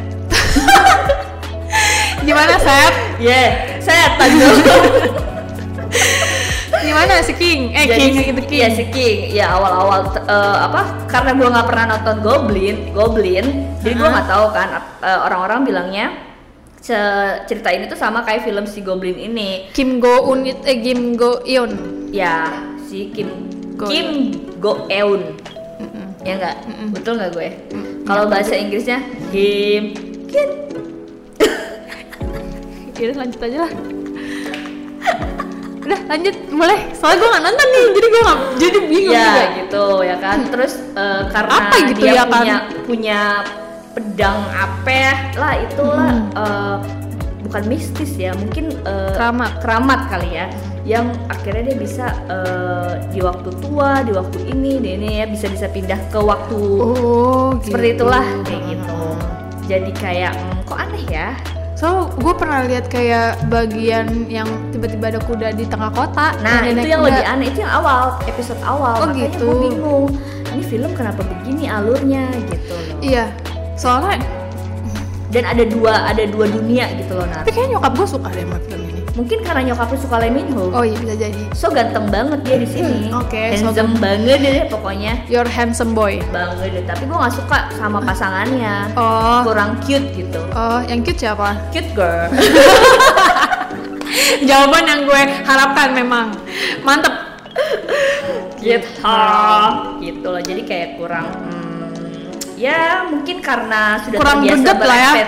Gimana 2.26 2.58
Sep? 2.58 2.94
Yeah, 3.22 3.78
sad 3.78 4.18
aduh. 4.18 4.58
Gimana 6.86 7.18
si 7.20 7.32
King? 7.34 7.60
Eh 7.70 7.84
Jadi 7.84 7.98
King 8.00 8.14
si- 8.14 8.26
itu 8.28 8.42
King. 8.42 8.56
Iya 8.56 8.68
si 8.72 8.84
King. 8.88 9.18
Ya 9.32 9.46
awal-awal 9.50 10.00
eh, 10.16 10.56
apa? 10.62 10.80
Karena 11.06 11.30
gue 11.32 11.48
nggak 11.48 11.66
pernah 11.66 11.84
nonton 11.88 12.16
Goblin, 12.20 12.76
Goblin. 12.90 13.46
Jadi 13.78 13.92
gue 13.92 14.00
Uh-huh. 14.00 14.14
nggak 14.14 14.28
tahu 14.28 14.46
kan. 14.50 14.68
eh, 15.00 15.18
orang-orang 15.20 15.60
bilangnya 15.62 16.06
ce- 16.78 16.94
cerita 17.44 17.68
ini 17.68 17.84
tuh 17.84 17.94
sama 17.94 18.22
kayak 18.22 18.42
film 18.42 18.64
si 18.64 18.80
Goblin 18.80 19.16
ini. 19.16 19.70
Kim 19.70 19.98
Go 19.98 20.24
Un 20.24 20.46
eh 20.46 20.78
Kim 20.78 21.14
Go 21.14 21.42
Eun. 21.42 21.72
Ya 22.08 22.46
si 22.80 23.10
Kim 23.10 23.50
Go- 23.74 23.86
Kim 23.86 24.08
Go 24.56 24.86
Eun. 24.86 25.34
Ya 26.22 26.34
nggak? 26.36 26.56
Betul 26.92 27.18
nggak 27.18 27.30
gue? 27.32 27.48
Kalau 28.02 28.26
bahasa 28.26 28.54
Inggrisnya 28.54 28.98
Kim 29.28 29.94
Kim. 30.26 30.48
Yaudah 32.96 33.16
lanjut 33.20 33.40
aja 33.40 33.58
lah. 33.60 33.72
Udah 35.86 36.00
lanjut 36.06 36.34
boleh. 36.50 36.78
Soalnya 36.92 37.16
gue 37.16 37.28
nggak 37.30 37.44
nonton 37.44 37.66
nih, 37.68 37.84
jadi 37.88 38.06
gue 38.06 38.20
nggak 38.20 38.38
jadi 38.56 38.78
bingung 38.82 39.14
ya 39.14 39.26
juga. 39.26 39.44
gitu 39.56 39.84
ya 40.02 40.16
kan 40.18 40.38
terus 40.46 40.72
eh, 40.92 41.22
karena 41.30 41.54
Apa 41.62 41.76
gitu 41.84 42.00
dia 42.00 42.10
ya 42.12 42.14
kan? 42.18 42.30
punya 42.32 42.56
punya 42.84 43.20
pedang 43.92 44.38
apa 44.50 45.02
lah 45.34 45.54
itulah 45.56 46.12
eh, 46.34 46.76
bukan 47.40 47.62
mistis 47.64 48.12
ya 48.12 48.34
mungkin 48.34 48.74
eh, 48.82 49.12
Keramat. 49.14 49.62
keramat 49.62 50.00
kali 50.10 50.30
ya 50.34 50.46
yang 50.82 51.06
akhirnya 51.26 51.62
dia 51.64 51.76
bisa 51.76 52.06
eh, 52.26 52.92
di 53.08 53.18
waktu 53.18 53.50
tua 53.56 54.02
di 54.02 54.12
waktu 54.12 54.38
ini 54.46 54.78
di 54.78 54.88
ini 54.94 55.08
ya 55.16 55.26
bisa 55.26 55.46
bisa 55.46 55.66
pindah 55.66 55.98
ke 56.10 56.18
waktu 56.18 56.58
Oh, 56.58 57.54
seperti 57.58 57.94
gitu. 57.94 57.96
itulah 58.02 58.24
kayak 58.42 58.62
gitu 58.68 59.00
jadi 59.66 59.90
kayak 59.94 60.32
hmm, 60.34 60.58
kok 60.62 60.78
aneh 60.78 61.04
ya 61.06 61.28
So, 61.76 62.08
gue 62.16 62.32
pernah 62.32 62.64
lihat 62.64 62.88
kayak 62.88 63.52
bagian 63.52 64.24
yang 64.32 64.48
tiba-tiba 64.72 65.12
ada 65.12 65.20
kuda 65.20 65.52
di 65.52 65.68
tengah 65.68 65.92
kota. 65.92 66.32
Nah 66.40 66.64
itu 66.64 66.88
yang 66.88 67.04
kuda. 67.04 67.12
lebih 67.12 67.24
aneh 67.28 67.46
itu 67.52 67.58
yang 67.60 67.74
awal 67.74 68.16
episode 68.24 68.56
awal 68.64 68.96
Oh, 68.96 69.06
makanya 69.06 69.28
gitu. 69.28 69.44
gue 69.44 69.56
bingung 69.60 70.04
ini 70.56 70.64
film 70.64 70.90
kenapa 70.96 71.20
begini 71.20 71.68
alurnya 71.68 72.32
gitu 72.48 72.72
loh 72.72 72.96
Iya, 73.04 73.28
soalnya 73.76 74.24
dan 75.28 75.44
ada 75.44 75.68
dua 75.68 76.08
ada 76.08 76.24
dua 76.24 76.48
dunia 76.48 76.88
gitu 76.96 77.12
loh 77.12 77.28
Nar 77.28 77.44
tapi 77.44 77.52
kayaknya 77.52 77.76
nyokap 77.76 77.92
gue 77.92 78.08
suka 78.08 78.28
deh 78.32 78.40
sama 78.40 78.58
film. 78.64 78.85
Mungkin 79.16 79.40
karena 79.40 79.62
nyokapnya 79.66 79.98
suka 79.98 80.16
Lee 80.18 80.28
Min 80.28 80.52
Ho 80.52 80.68
Oh 80.70 80.84
iya 80.84 80.92
bisa 80.94 81.16
jadi. 81.16 81.42
so 81.50 81.66
ganteng 81.68 82.06
banget 82.06 82.36
dia 82.42 82.56
di 82.56 82.68
sini 82.68 83.08
Hmm, 83.08 83.18
oke, 83.18 83.42
so 83.56 83.64
handsome 83.66 83.96
banget 83.96 84.38
deh 84.38 84.56
pokoknya 84.68 85.12
Your 85.26 85.48
handsome 85.48 85.92
boy. 85.92 86.20
banget 86.28 86.68
deh 86.70 86.84
tapi 86.84 87.02
gue 87.02 87.16
nggak 87.16 87.32
suka 87.32 87.58
sama 87.72 87.98
pasangannya 87.98 88.92
Oh, 88.92 89.40
kurang 89.42 89.80
cute 89.80 90.12
gitu 90.12 90.40
oh 90.52 90.84
yang 90.84 91.00
cute 91.00 91.16
siapa? 91.16 91.56
cute 91.70 91.88
girl 91.92 92.28
Jawaban 94.38 94.84
yang 94.84 95.00
gue 95.02 95.20
harapkan 95.42 95.90
memang. 95.92 96.26
Mantep. 96.82 97.14
gitu 98.58 98.88
gitu 100.00 100.26
loh 100.26 100.42
jadi 100.42 100.60
kayak 100.60 100.88
kurang 100.98 101.28
hmm, 101.30 101.86
ya 102.54 103.06
mungkin 103.06 103.38
karena 103.38 103.94
sudah 104.02 104.18
Kurang 104.18 104.42
terbiasa 104.42 104.74
lah 104.76 104.98
ya. 105.14 105.26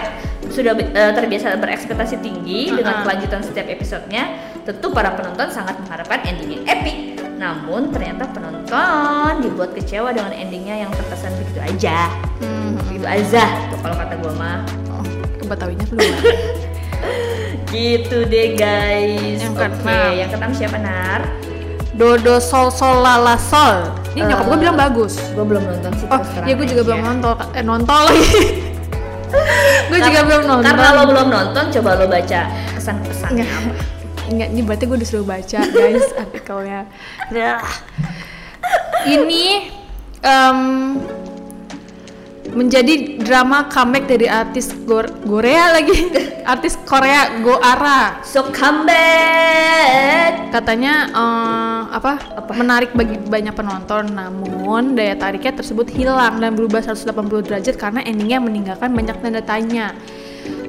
Sudah 0.59 0.73
eh, 0.75 1.13
terbiasa 1.13 1.55
berekspektasi 1.55 2.19
tinggi 2.19 2.69
dengan 2.69 2.93
Uh-uh. 2.93 3.05
kelanjutan 3.05 3.41
setiap 3.41 3.67
episodenya 3.69 4.35
tentu 4.63 4.91
para 4.91 5.13
penonton 5.13 5.47
sangat 5.49 5.79
mengharapkan 5.79 6.19
ending 6.25 6.51
yang 6.53 6.65
epic 6.67 6.97
namun 7.35 7.89
ternyata 7.89 8.27
penonton 8.29 9.39
dibuat 9.41 9.71
kecewa 9.71 10.11
dengan 10.11 10.33
endingnya 10.33 10.83
yang 10.83 10.91
terkesan 10.91 11.31
begitu 11.37 11.61
aja 11.65 12.11
Hmm. 12.39 12.75
begitu 12.81 13.03
aja 13.05 13.45
tuh 13.69 13.79
kalau 13.79 13.95
kata 13.95 14.15
gue 14.15 14.33
mah 14.35 14.59
Oh, 14.91 15.03
Betawinya 15.45 15.87
belum. 15.87 16.13
gitu 17.69 18.25
deh 18.25 18.49
guys 18.55 19.39
Yang 19.39 19.55
oke 19.55 19.67
keenam. 19.79 20.13
yang 20.15 20.29
keenam 20.29 20.53
siapa 20.53 20.79
nar 20.79 21.21
Dodo 21.91 22.39
Sol 22.39 22.71
Sol 22.71 23.03
Lala 23.03 23.35
Sol. 23.37 23.91
Ini 24.15 24.23
nyokap 24.25 24.45
gue 24.45 24.55
Eh, 24.55 24.61
bilang 24.61 24.79
bagus. 24.79 25.19
gue 25.29 25.43
belum 25.43 25.63
nonton 25.65 25.91
sih 25.95 26.07
Oh, 26.07 26.23
iya 26.45 26.55
gue 26.55 26.67
juga 26.69 26.83
belum 26.85 27.01
nonton. 27.03 27.35
Eh 27.53 27.65
nonton 27.65 27.91
lagi. 28.05 28.27
gue 29.91 29.99
juga 30.01 30.21
belum 30.25 30.43
nonton. 30.47 30.65
Karena 30.65 30.89
lo 30.97 31.03
belum 31.09 31.29
nonton, 31.29 31.65
coba 31.79 31.91
lo 31.99 32.07
baca 32.07 32.41
kesan-kesannya 32.77 33.45
Nggak. 33.45 33.61
apa. 33.63 33.73
Enggak, 34.29 34.49
ini 34.53 34.61
berarti 34.61 34.85
gue 34.85 34.99
disuruh 35.01 35.27
baca 35.27 35.61
guys 35.65 36.07
artikelnya. 36.17 36.85
Dah. 37.33 37.65
Ini 39.09 39.73
em, 40.21 40.59
menjadi 42.59 43.23
drama 43.23 43.71
comeback 43.71 44.11
dari 44.11 44.27
artis 44.27 44.75
Korea 45.23 45.79
lagi, 45.79 46.11
artis 46.59 46.75
Korea 46.83 47.39
Goara. 47.39 48.19
So 48.27 48.51
come 48.51 48.91
back. 48.91 50.51
Katanya 50.51 51.07
eh, 51.15 51.81
apa, 51.95 52.19
Apa? 52.35 52.51
menarik 52.59 52.91
bagi 52.99 53.15
banyak 53.15 53.55
penonton, 53.55 54.11
namun 54.11 54.99
daya 54.99 55.15
tariknya 55.15 55.63
tersebut 55.63 55.87
hilang 55.95 56.43
dan 56.43 56.59
berubah 56.59 56.83
180 56.83 57.47
derajat 57.47 57.75
karena 57.79 58.03
endingnya 58.03 58.43
meninggalkan 58.43 58.91
banyak 58.91 59.15
tanda 59.23 59.39
tanya. 59.39 59.95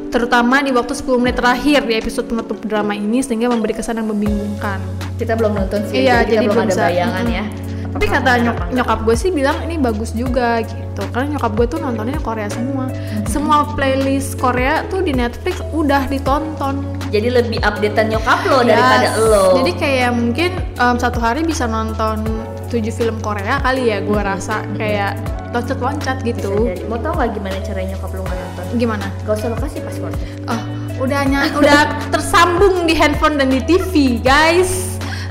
Terutama 0.10 0.62
di 0.66 0.74
waktu 0.74 0.94
10 0.94 1.22
menit 1.22 1.38
terakhir 1.38 1.86
di 1.86 1.94
episode 1.94 2.30
penutup 2.30 2.58
drama 2.66 2.98
ini 2.98 3.22
sehingga 3.22 3.50
memberi 3.50 3.78
kesan 3.78 4.02
yang 4.02 4.10
membingungkan. 4.10 4.82
Kita 5.22 5.38
belum 5.38 5.54
nonton 5.54 5.86
sih, 5.90 6.06
Iya, 6.06 6.26
jadi, 6.26 6.38
jadi 6.38 6.46
kita 6.46 6.54
belum 6.54 6.66
belum 6.66 6.74
ada 6.74 6.86
bayangan 6.90 7.26
ya. 7.30 7.69
Tapi 7.90 8.06
kata 8.06 8.32
nyok- 8.40 8.70
nyokap 8.72 9.00
gue 9.02 9.16
sih 9.16 9.30
bilang 9.30 9.58
ini 9.62 9.76
bagus 9.76 10.12
juga 10.12 10.62
gitu. 10.62 11.02
Karena 11.10 11.36
nyokap 11.36 11.52
gue 11.54 11.66
tuh 11.68 11.80
nontonnya 11.80 12.20
Korea 12.20 12.46
semua. 12.48 12.86
Semua 13.26 13.66
playlist 13.70 14.36
Korea 14.36 14.86
tuh 14.86 15.02
di 15.02 15.12
Netflix 15.12 15.60
udah 15.70 16.06
ditonton. 16.06 16.86
Jadi 17.10 17.28
lebih 17.32 17.58
updatean 17.60 18.10
nyokap 18.10 18.46
lo 18.46 18.62
daripada 18.62 19.10
Yes. 19.10 19.18
lo. 19.20 19.44
Jadi 19.58 19.72
kayak 19.74 20.12
mungkin 20.14 20.50
em, 20.76 20.96
satu 20.96 21.18
hari 21.18 21.42
bisa 21.42 21.66
nonton 21.66 22.22
tujuh 22.70 22.94
film 22.94 23.18
Korea 23.20 23.58
kali 23.60 23.90
ya 23.90 23.98
gue 24.00 24.22
rasa 24.22 24.62
kayak 24.76 25.18
loncat-loncat 25.50 26.22
gitu. 26.22 26.70
Mau 26.86 27.02
tau 27.02 27.18
nggak 27.18 27.34
gimana 27.34 27.58
caranya 27.60 27.98
nyokap 27.98 28.12
lo 28.12 28.22
nggak 28.22 28.38
nonton? 28.38 28.66
Gimana? 28.78 29.06
Gak 29.24 29.34
usah 29.36 29.50
lo 29.50 29.58
kasih 29.58 29.82
passwordnya. 29.82 30.28
Oh, 30.46 30.62
udah 31.00 31.20
udah 31.58 31.82
tersambung 32.10 32.86
di 32.86 32.94
handphone 32.94 33.36
dan 33.36 33.50
di 33.50 33.58
TV, 33.60 34.22
guys. 34.22 34.89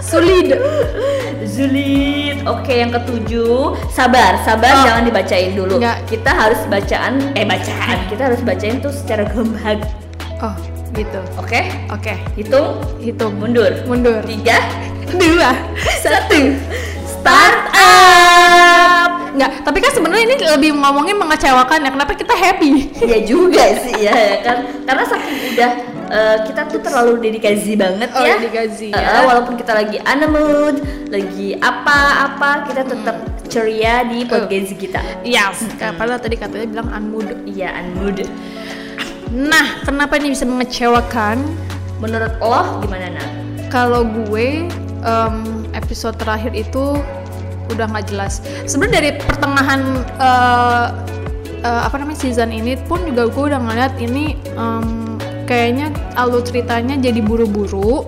Sulit. 0.08 0.56
Zulit. 1.44 2.36
Oke, 2.48 2.80
yang 2.80 2.90
ketujuh, 2.90 3.76
sabar, 3.92 4.40
sabar, 4.42 4.72
Oh. 4.72 4.84
jangan 4.88 5.02
dibacain 5.04 5.52
dulu. 5.52 5.76
Nggak. 5.76 6.08
Kita 6.08 6.30
harus 6.32 6.60
bacaan, 6.66 7.20
eh 7.36 7.44
bacaan. 7.44 7.98
Kita 8.08 8.22
harus 8.32 8.40
bacain 8.40 8.80
tuh 8.80 8.88
secara 8.90 9.28
gamblang. 9.28 9.84
Oh, 10.40 10.54
gitu. 10.94 11.20
Oke? 11.36 11.60
Oke, 11.92 12.14
Hitung, 12.34 12.80
hitung. 12.98 13.36
mundur. 13.36 13.68
Mundur. 13.84 14.24
Tiga, 14.24 14.58
Dua. 15.12 15.52
satu. 16.00 16.56
Start 17.04 17.58
up. 17.74 19.10
Enggak, 19.34 19.52
tapi 19.62 19.78
kan 19.78 19.92
sebenarnya 19.92 20.24
ini 20.24 20.36
lebih 20.40 20.70
ngomongin 20.74 21.16
mengecewakan 21.16 21.84
ya. 21.84 21.90
Kenapa 21.92 22.12
kita 22.12 22.32
happy? 22.32 22.90
Ya 23.04 23.18
juga 23.22 23.64
sih 23.84 23.94
ya 24.02 24.14
ya 24.14 24.36
kan. 24.42 24.56
Karena 24.82 25.04
saking 25.04 25.36
udah 25.54 25.70
eh, 26.08 26.38
kita 26.42 26.66
tuh 26.66 26.80
terlalu 26.80 27.20
dedikasi 27.22 27.72
banget 27.74 28.08
Oh, 28.10 28.20
ya. 28.20 28.36
dedikasi, 28.36 28.90
Eh, 28.90 28.98
ya. 28.98 29.22
walaupun 29.22 29.54
kita 29.54 29.72
lagi 29.72 29.96
on 30.00 30.18
the 30.18 30.28
mood, 30.28 30.76
lagi 31.08 31.54
apa-apa, 31.54 32.64
kita 32.64 32.82
tetap 32.82 33.16
ceria 33.46 34.04
di 34.04 34.24
podcast 34.24 34.72
kita. 34.74 35.00
Yes. 35.22 35.64
Padahal 35.76 36.18
tadi 36.18 36.36
katanya 36.36 36.66
bilang 36.68 36.88
unmood. 36.90 37.28
Iya, 37.44 37.72
on 37.72 37.86
mood. 37.96 38.24
Nah, 39.28 39.80
kenapa 39.82 40.16
ini 40.16 40.32
bisa 40.32 40.44
mengecewakan? 40.44 41.40
Menurut 41.98 42.32
lo 42.38 42.80
gimana 42.80 43.10
nak? 43.10 43.28
Kalau 43.68 44.04
gue 44.04 44.68
em, 45.02 45.34
episode 45.72 46.16
terakhir 46.16 46.52
itu 46.52 46.96
udah 47.68 47.86
nggak 47.86 48.08
jelas. 48.08 48.40
Sebenarnya 48.64 48.94
dari 48.96 49.10
pertengahan 49.18 49.80
eh, 50.16 50.86
eh, 51.60 51.80
apa 51.84 51.96
namanya 51.96 52.18
season 52.18 52.48
ini 52.48 52.76
pun 52.84 53.02
juga 53.02 53.28
gue 53.28 53.44
udah 53.52 53.60
ngeliat 53.60 53.94
ini 53.98 54.32
em, 54.54 55.07
kayaknya 55.48 55.88
alur 56.14 56.44
ceritanya 56.44 56.94
jadi 56.94 57.18
buru-buru. 57.18 58.04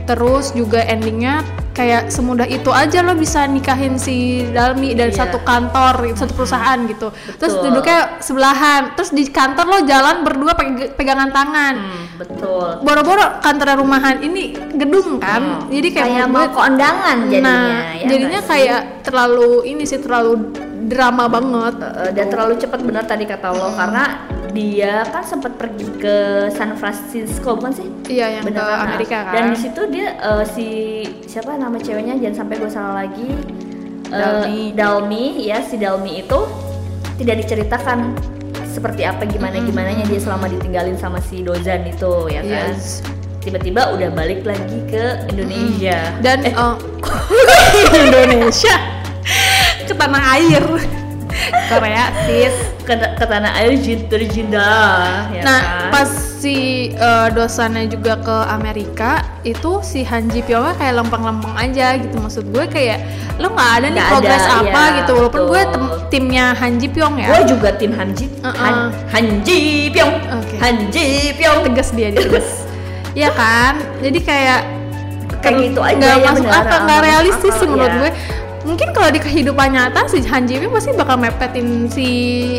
Terus 0.00 0.50
juga 0.50 0.82
endingnya 0.82 1.44
kayak 1.70 2.10
semudah 2.10 2.42
itu 2.42 2.66
aja 2.68 2.98
lo 2.98 3.14
bisa 3.14 3.46
nikahin 3.46 3.94
si 3.94 4.42
Dalmi 4.44 4.90
dari 4.92 5.14
Iya. 5.14 5.22
satu 5.22 5.38
kantor, 5.40 6.10
satu 6.12 6.34
perusahaan 6.34 6.74
gitu. 6.82 7.14
Terus 7.38 7.54
Betul. 7.54 7.64
duduknya 7.70 7.98
sebelahan. 8.18 8.82
Terus 8.92 9.14
di 9.14 9.22
kantor 9.24 9.64
lo 9.68 9.78
jalan 9.86 10.26
berdua 10.26 10.52
peg- 10.52 10.98
pegangan 10.98 11.30
tangan 11.30 11.74
Hmm, 11.78 12.04
betul. 12.18 12.82
boro-boro 12.82 13.38
kantor 13.38 13.78
rumahan 13.78 14.18
ini 14.18 14.50
gedung 14.74 15.22
kan 15.22 15.62
Hmm. 15.62 15.70
jadi 15.70 15.88
kayak, 15.94 16.10
kayak 16.10 16.28
mau 16.28 16.46
kondangan 16.50 17.16
jadinya 17.24 17.46
nah 17.46 17.94
ya 17.94 18.08
jadinya 18.08 18.40
sih? 18.40 18.48
kayak 18.50 18.80
terlalu 19.00 19.50
ini 19.64 19.82
sih 19.84 19.98
terlalu 19.98 20.32
drama 20.82 21.30
banget 21.30 21.74
dan 22.10 22.26
terlalu 22.26 22.58
cepat 22.58 22.80
benar 22.82 23.04
tadi 23.04 23.24
kata 23.24 23.46
lo 23.48 23.70
karena 23.72 24.04
dia 24.50 25.06
kan 25.08 25.22
sempat 25.22 25.56
pergi 25.56 25.86
ke 25.96 26.16
San 26.52 26.74
Francisco 26.76 27.56
bukan 27.56 27.72
sih? 27.72 27.88
iya 28.10 28.38
yang 28.40 28.44
Bener 28.44 28.60
ke 28.60 28.66
kan? 28.66 28.76
Nah, 28.76 28.86
Amerika 28.90 29.16
kan 29.26 29.32
Dan 29.34 29.44
di 29.54 29.58
situ 29.58 29.80
dia 29.88 30.06
eh, 30.18 30.44
si 30.50 30.68
siapa 31.26 31.54
nama 31.56 31.78
ceweknya 31.78 32.18
jangan 32.18 32.46
sampai 32.46 32.54
gue 32.58 32.70
salah 32.70 32.94
lagi. 33.06 33.30
Eh, 34.10 34.18
Dalmi. 34.18 34.60
Dalmi 34.74 35.24
ya 35.46 35.58
si 35.62 35.78
Dalmi 35.78 36.26
itu 36.26 36.40
tidak 37.22 37.46
diceritakan 37.46 38.14
seperti 38.70 39.02
apa 39.02 39.26
gimana 39.26 39.58
gimananya 39.60 40.06
dia 40.06 40.20
selama 40.22 40.46
ditinggalin 40.46 40.94
sama 40.94 41.18
si 41.22 41.42
Dozan 41.42 41.86
itu 41.86 42.30
ya 42.30 42.42
kan. 42.42 42.74
Yes. 42.74 43.02
Tiba-tiba 43.40 43.96
udah 43.96 44.12
balik 44.12 44.44
lagi 44.44 44.84
ke 44.84 45.24
Indonesia. 45.32 46.12
dan 46.20 46.44
eh, 46.44 46.52
eh, 46.52 46.74
Indonesia 48.04 48.76
ke 49.88 49.94
tanah 49.96 50.22
air 50.38 50.99
Korea 51.70 52.04
sis 52.26 52.56
ke, 52.82 52.94
ke 52.96 53.24
tanah 53.24 53.52
air 53.60 53.78
jin- 53.78 54.06
terjinda 54.10 54.70
ya 55.30 55.42
nah 55.46 55.60
kan? 55.60 55.90
pas 55.94 56.10
si 56.40 56.90
eh, 56.90 57.28
dosannya 57.36 57.86
juga 57.86 58.16
ke 58.18 58.36
Amerika 58.48 59.22
itu 59.44 59.84
si 59.84 60.02
Han 60.08 60.32
Ji 60.32 60.40
kayak 60.42 60.94
lempeng-lempeng 60.96 61.52
aja 61.54 62.00
gitu 62.00 62.16
maksud 62.16 62.48
gue 62.48 62.64
kayak 62.66 62.98
lo 63.36 63.52
nggak 63.52 63.70
ada 63.80 63.86
nih 63.92 64.04
progres 64.08 64.44
ada, 64.44 64.54
apa 64.60 64.82
iya, 64.82 64.96
gitu 65.00 65.12
walaupun 65.16 65.42
gue 65.48 65.62
tem- 65.68 65.92
timnya 66.12 66.44
Han 66.56 66.72
Ji 66.80 66.88
Pyong 66.92 67.14
ya 67.16 67.28
Gue 67.32 67.40
juga 67.48 67.68
tim 67.76 67.92
Hanji, 67.96 68.26
Uh-uh. 68.40 68.52
Han, 68.56 68.74
Hanji 69.12 69.88
Pyong, 69.92 70.14
Oke. 70.40 70.56
Hanji 70.60 71.08
Pyong. 71.36 71.60
tegas 71.64 71.88
dia 71.92 72.08
dia 72.12 72.20
tegas 72.20 72.48
Iya 73.18 73.30
kan 73.34 73.74
jadi 74.00 74.18
kayak 74.22 74.60
Kayak 75.40 75.72
gitu 75.72 75.80
aja 75.80 75.96
nggak 75.96 76.16
ya, 76.20 76.26
masuk 76.30 76.48
akal 76.52 76.78
nggak 76.84 77.00
realistis 77.00 77.54
sih 77.56 77.64
menurut 77.68 77.88
iya. 77.88 78.00
gue 78.00 78.10
mungkin 78.62 78.88
kalau 78.90 79.08
di 79.08 79.18
kehidupan 79.18 79.68
nyata 79.70 80.04
si 80.04 80.20
Han 80.22 80.44
Ji 80.44 80.56
Pyong 80.56 80.68
pasti 80.70 80.92
bakal 80.92 81.16
mepetin 81.16 81.68
si 81.86 82.08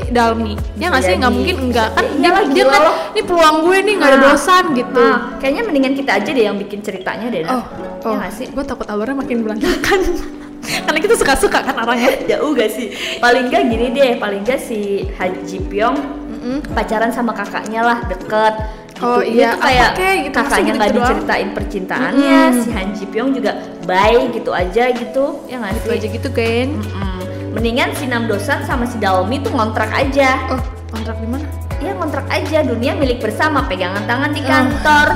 Dalmi 0.07 0.57
ya 0.75 0.89
nggak 0.89 0.99
sih 0.99 1.13
nggak 1.13 1.21
jadi. 1.23 1.37
mungkin 1.37 1.55
enggak 1.61 1.89
kan 1.91 2.05
Ya 2.05 2.11
dia, 2.11 2.19
iyalah, 2.23 2.41
dia 2.43 2.55
gila 2.57 2.71
kan 2.71 2.81
loh. 2.81 2.95
ini 3.11 3.21
peluang 3.21 3.55
gue 3.61 3.77
nih 3.79 3.93
nggak 3.95 4.09
ada 4.09 4.17
Nah, 4.17 4.25
dosan 4.27 4.63
gitu 4.73 5.03
Nah, 5.03 5.17
kayaknya 5.37 5.61
mendingan 5.63 5.93
kita 5.93 6.11
aja 6.15 6.29
deh 6.29 6.43
yang 6.43 6.57
bikin 6.57 6.79
ceritanya 6.79 7.27
deh. 7.27 7.41
Nak. 7.41 7.51
oh 7.51 7.63
Ya 8.01 8.07
oh 8.07 8.13
nggak 8.17 8.31
sih? 8.31 8.45
gue 8.47 8.63
takut 8.63 8.87
alurnya 8.87 9.15
makin 9.15 9.37
berantakan 9.41 9.99
karena 10.85 10.99
kita 10.99 11.15
suka-suka 11.15 11.59
kan 11.59 11.75
orangnya 11.75 12.09
Jauh 12.29 12.51
gak 12.51 12.69
sih? 12.69 12.93
Paling 13.17 13.49
gak 13.49 13.63
gini 13.65 13.87
deh, 13.89 14.11
paling 14.15 14.41
gak 14.41 14.57
si 14.57 14.79
Haji 15.11 15.57
Pyong 15.65 15.97
Mm-mm. 16.31 16.57
pacaran 16.71 17.09
sama 17.09 17.31
kakaknya 17.31 17.81
lah 17.83 17.97
deket. 18.05 18.53
Gitu. 19.01 19.09
Oh 19.09 19.17
Dia 19.19 19.33
iya, 19.33 19.49
tuh 19.49 19.59
kayak 19.59 19.89
kek 19.91 20.15
gitu, 20.21 20.35
kakaknya 20.35 20.71
nggak 20.71 20.85
gitu 20.85 20.93
doang. 20.93 21.09
diceritain 21.09 21.49
percintaannya, 21.51 22.37
Mm-mm. 22.45 22.61
si 22.61 22.69
Han 22.69 22.87
Ji 22.91 23.05
Pyong 23.07 23.31
juga 23.33 23.51
baik 23.81 24.25
gitu 24.31 24.51
aja 24.53 24.83
gitu, 24.91 25.25
ya 25.45 25.55
nggak 25.57 25.71
itu 25.73 25.81
sih? 25.83 25.97
aja 25.97 26.07
gitu 26.11 26.29
kan 26.29 26.67
Mm-mm. 26.77 27.19
Mendingan 27.51 27.89
si 27.91 28.05
Nam 28.05 28.23
Dosan 28.25 28.61
sama 28.61 28.85
si 28.85 28.95
Dalmi 28.95 29.41
tuh 29.41 29.49
ngontrak 29.49 29.89
aja. 29.89 30.37
oh 30.49 30.61
kontrak 30.87 31.17
di 31.17 31.27
mana 31.27 31.45
Ya 31.77 31.91
ngontrak 31.91 32.29
aja 32.29 32.61
dunia 32.61 32.93
milik 32.93 33.17
bersama 33.19 33.65
pegangan 33.65 34.05
tangan 34.05 34.29
di 34.29 34.39
kantor. 34.39 35.07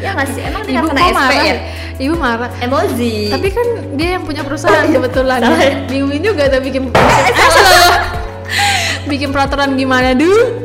Ya 0.00 0.10
nggak 0.10 0.28
sih? 0.30 0.40
Emang 0.40 0.64
dia 0.64 0.80
ibu 0.80 0.88
kena 0.88 1.00
SP 1.04 1.12
marah 1.14 1.44
ya? 1.44 1.56
ibu 1.96 2.14
marah 2.16 2.50
Emosi. 2.58 3.28
Tapi 3.28 3.48
kan 3.48 3.66
dia 3.92 4.08
yang 4.16 4.24
punya 4.24 4.40
perusahaan 4.40 4.88
kebetulan 4.88 5.38
Salah 5.38 5.60
ya. 5.60 5.68
ya? 5.68 5.76
Bingungin 5.84 6.22
juga 6.24 6.48
tuh 6.48 6.60
bikin 6.60 6.82
bikin, 6.88 7.52
bikin 9.06 9.28
peraturan 9.30 9.76
gimana 9.76 10.16
dulu? 10.16 10.64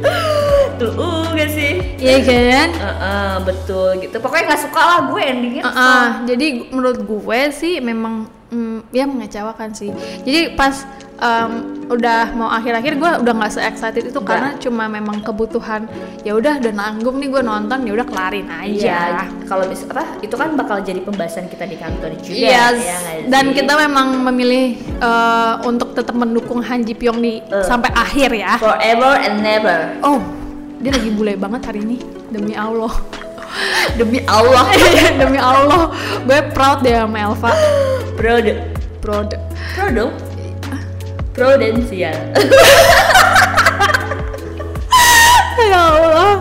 Tuh 0.80 0.92
uh, 0.96 1.28
gak 1.36 1.50
sih? 1.52 1.74
Iya 2.00 2.18
kan? 2.24 2.70
Heeh, 2.74 3.32
betul 3.44 3.90
gitu. 4.00 4.16
Pokoknya 4.18 4.44
nggak 4.50 4.64
suka 4.64 4.80
lah 4.82 5.00
gue 5.12 5.22
endingnya. 5.22 5.64
Ah, 5.64 5.72
ah. 5.76 6.06
jadi 6.24 6.72
menurut 6.72 7.04
gue 7.04 7.40
sih 7.52 7.78
memang 7.80 8.26
mm, 8.50 8.90
ya 8.90 9.04
mengecewakan 9.04 9.76
sih. 9.76 9.92
Jadi 10.24 10.56
pas 10.56 10.88
em, 11.20 11.52
udah 11.90 12.32
mau 12.32 12.48
akhir-akhir 12.48 12.96
gue 12.96 13.12
udah 13.26 13.34
nggak 13.36 13.52
se 13.52 13.60
excited 13.60 14.08
itu 14.08 14.16
Nggak. 14.16 14.30
karena 14.30 14.50
cuma 14.56 14.86
memang 14.88 15.20
kebutuhan 15.20 15.90
ya 16.22 16.38
udah 16.38 16.62
udah 16.62 16.72
nanggung 16.72 17.18
nih 17.18 17.28
gue 17.28 17.42
nonton 17.44 17.82
ya 17.84 17.92
udah 17.92 18.08
kelarin 18.08 18.48
aja. 18.48 18.96
Iya, 19.20 19.26
kalau 19.44 19.68
mis 19.68 19.84
apa 19.84 20.06
itu 20.22 20.32
kan 20.32 20.56
bakal 20.56 20.80
jadi 20.80 21.02
pembahasan 21.04 21.52
kita 21.52 21.68
di 21.68 21.76
kantor 21.76 22.16
juga. 22.24 22.40
Yes. 22.40 22.78
ya 22.80 22.96
nggak 22.96 23.18
Dan 23.28 23.46
kita 23.52 23.74
memang 23.76 24.08
memilih 24.32 24.66
eh, 24.80 25.54
untuk 25.68 25.92
tetap 25.92 26.16
mendukung 26.16 26.64
Han 26.64 26.88
Ji 26.88 26.96
Pyong 26.96 27.20
di 27.20 27.44
Eh. 27.44 27.66
sampai 27.66 27.92
akhir 27.92 28.30
ya. 28.32 28.56
forever 28.56 29.20
and 29.20 29.42
never. 29.44 29.92
Oh, 30.00 30.22
dia 30.80 30.92
lagi 30.96 31.12
bule 31.12 31.36
banget 31.36 31.62
hari 31.68 31.84
ini 31.84 31.98
demi 32.32 32.56
Allah. 32.56 32.92
Demi 33.98 34.22
Allah, 34.30 34.70
demi 35.20 35.42
Allah, 35.42 35.90
gue 36.24 36.40
proud 36.54 36.86
deh 36.86 36.94
sama 36.94 37.18
Elva. 37.18 37.52
Proud, 38.16 38.46
Proud. 39.02 39.34
proud 39.76 39.92
dong. 39.98 40.14
Prudensial. 41.34 42.16
Ya 45.60 45.82
Allah. 45.92 46.34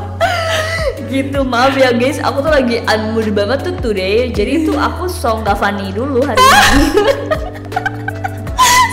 gitu 1.10 1.42
maaf 1.42 1.74
ya 1.74 1.90
guys, 1.90 2.22
aku 2.22 2.38
tuh 2.44 2.52
lagi 2.54 2.78
unmood 2.86 3.34
banget 3.34 3.66
tuh 3.66 3.74
today. 3.82 4.30
Jadi 4.30 4.68
tuh 4.68 4.78
aku 4.78 5.10
song 5.10 5.42
gak 5.42 5.58
funny 5.58 5.90
dulu 5.90 6.22
hari 6.22 6.38
ini. 6.38 6.84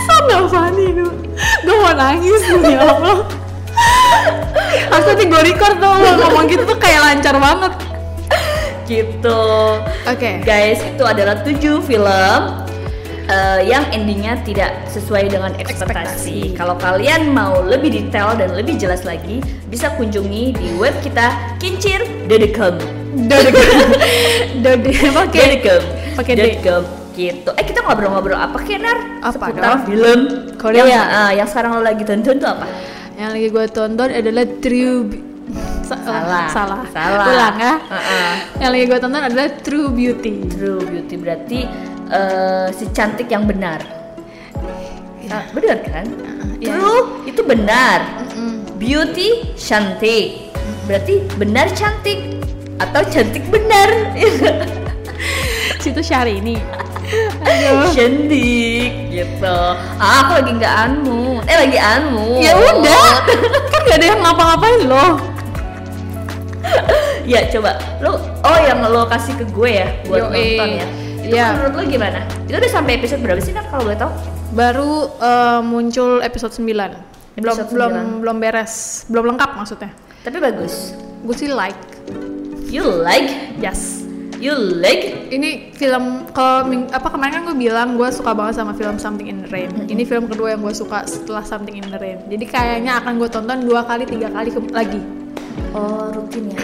So 0.08 0.14
gak 0.26 0.44
funny 0.50 0.86
tuh. 0.96 1.12
Gue 1.62 1.74
mau 1.78 1.94
nangis 1.94 2.42
ya 2.50 2.80
Allah. 2.82 3.45
Harus 4.86 5.06
nanti 5.06 5.24
gue 5.26 5.42
record 5.44 5.76
tuh 5.76 5.92
lo 5.92 6.10
ngomong 6.18 6.44
gitu 6.46 6.62
tuh 6.64 6.78
kayak 6.78 7.00
lancar 7.02 7.36
banget. 7.36 7.72
gitu. 8.86 9.42
Oke. 10.06 10.30
Guys, 10.42 10.78
itu 10.78 11.02
adalah 11.02 11.42
tujuh 11.42 11.82
film 11.82 12.40
eh, 13.26 13.60
yang 13.66 13.82
endingnya 13.90 14.38
tidak 14.46 14.86
sesuai 14.86 15.26
dengan 15.26 15.50
ekspektasi. 15.58 16.54
Kalau 16.54 16.78
kalian 16.78 17.34
mau 17.34 17.58
lebih 17.60 17.90
detail 17.90 18.38
dan 18.38 18.54
lebih 18.54 18.78
jelas 18.78 19.02
lagi, 19.02 19.42
bisa 19.66 19.90
kunjungi 19.98 20.54
di 20.54 20.68
web 20.78 20.94
kita 21.02 21.34
kincir.com. 21.58 22.78
Dode 23.16 23.50
Dode 24.62 24.92
pakai 25.10 25.40
Dedicom. 25.58 25.82
Pakai 26.14 26.32
D. 26.32 26.38
Dedicom. 26.38 26.82
gitu. 27.16 27.48
Eh 27.56 27.64
kita 27.64 27.80
ngobrol-ngobrol 27.80 28.36
apa 28.36 28.60
Kenar? 28.60 29.24
Apa 29.24 29.48
Seputar 29.50 29.62
dong? 29.64 29.80
film 29.88 30.20
Korea. 30.60 30.84
Yang, 30.84 31.06
ah, 31.10 31.30
yang 31.32 31.48
sekarang 31.48 31.70
lo 31.74 31.82
lagi 31.82 32.04
tonton 32.04 32.36
tuh 32.36 32.44
apa? 32.46 32.68
Yang 33.16 33.30
lagi 33.32 33.48
gue 33.48 33.66
tonton 33.68 34.08
adalah 34.10 34.44
True 34.60 34.98
Be- 35.04 35.24
eh, 35.86 35.86
Salah. 35.86 36.46
salah 36.50 36.82
Salah. 36.90 37.26
ulang 37.26 37.56
ya 37.56 37.74
Heeh. 37.80 38.32
yang 38.60 38.70
lagi 38.70 38.84
gue 38.84 38.98
tonton 38.98 39.22
adalah 39.22 39.48
True 39.62 39.88
Beauty 39.88 40.34
True 40.50 40.82
Beauty 40.82 41.14
berarti 41.16 41.58
eh, 42.06 42.66
si 42.70 42.84
cantik 42.90 43.26
yang 43.26 43.46
benar. 43.46 43.82
Ah, 45.26 45.42
benar 45.50 45.82
kan? 45.82 46.06
iya. 46.62 46.70
True 46.70 47.26
itu 47.26 47.42
benar. 47.42 47.98
Mm-mm. 48.30 48.62
Beauty 48.78 49.42
cantik. 49.58 50.54
Berarti 50.86 51.18
benar 51.34 51.66
cantik 51.74 52.38
atau 52.78 53.02
cantik 53.10 53.42
benar. 53.50 53.90
situ 55.82 55.98
Syahrini 55.98 56.58
cantik 57.94 58.90
gitu. 59.08 59.58
Ah, 59.96 60.26
aku 60.26 60.30
lagi 60.42 60.50
nggak 60.56 60.74
anmu. 60.86 61.38
Eh 61.46 61.56
lagi 61.56 61.78
anmu. 61.78 62.42
ya 62.42 62.52
udah 62.54 63.06
kan 63.70 63.80
gak 63.86 63.96
ada 63.96 64.06
yang 64.10 64.20
ngapa-ngapain 64.20 64.80
loh 64.84 65.14
ya 67.32 67.46
coba 67.46 67.78
lu 68.02 68.18
oh 68.18 68.58
yang 68.58 68.82
lo 68.82 69.06
kasih 69.06 69.34
ke 69.38 69.46
gue 69.46 69.70
ya 69.82 69.88
buat 70.06 70.30
Yoi. 70.30 70.58
nonton 70.58 70.68
ya 70.74 70.86
itu 71.22 71.34
Iya. 71.34 71.46
menurut 71.54 71.74
lo 71.74 71.82
gimana 71.86 72.20
itu 72.46 72.54
udah 72.54 72.70
sampai 72.70 72.92
episode 72.98 73.22
berapa 73.22 73.38
sih 73.38 73.54
nak 73.54 73.66
kalau 73.70 73.86
boleh 73.86 73.98
tahu 73.98 74.12
Baru 74.54 74.90
eh, 75.18 75.60
muncul 75.62 76.22
episode 76.22 76.54
9 76.54 76.66
belum 76.66 76.90
Episode 77.36 77.68
belum 77.70 77.92
9. 78.18 78.22
belum 78.24 78.36
beres, 78.40 78.74
belum 79.06 79.24
lengkap 79.34 79.50
maksudnya. 79.54 79.90
tapi 80.22 80.38
bagus 80.38 80.94
Gue 81.22 81.34
sih 81.34 81.50
like. 81.50 81.78
you 82.66 82.82
like 82.82 83.30
Yes. 83.58 84.02
You 84.38 84.52
like 84.76 85.26
Ini 85.26 85.48
film 85.72 86.04
kalau 86.30 86.62
apa 86.86 87.08
kemarin 87.08 87.32
kan 87.34 87.42
gue 87.44 87.58
bilang 87.60 87.94
gue 87.94 88.08
suka 88.08 88.30
banget 88.30 88.56
sama 88.56 88.72
film 88.72 88.96
Something 88.96 89.26
in 89.26 89.38
the 89.40 89.48
Rain. 89.48 89.68
Ini 89.84 90.02
film 90.02 90.26
kedua 90.26 90.52
yang 90.52 90.60
gue 90.60 90.72
suka 90.72 91.02
setelah 91.04 91.42
Something 91.42 91.76
in 91.76 91.86
the 91.86 91.96
Rain. 91.96 92.22
Jadi 92.24 92.44
kayaknya 92.44 92.96
akan 92.96 93.16
gue 93.16 93.26
tonton 93.26 93.58
dua 93.60 93.82
kali 93.82 94.04
tiga 94.04 94.28
kali 94.28 94.48
ke- 94.48 94.70
lagi. 94.70 95.02
oh 95.72 96.08
rutin 96.10 96.48
ya 96.48 96.60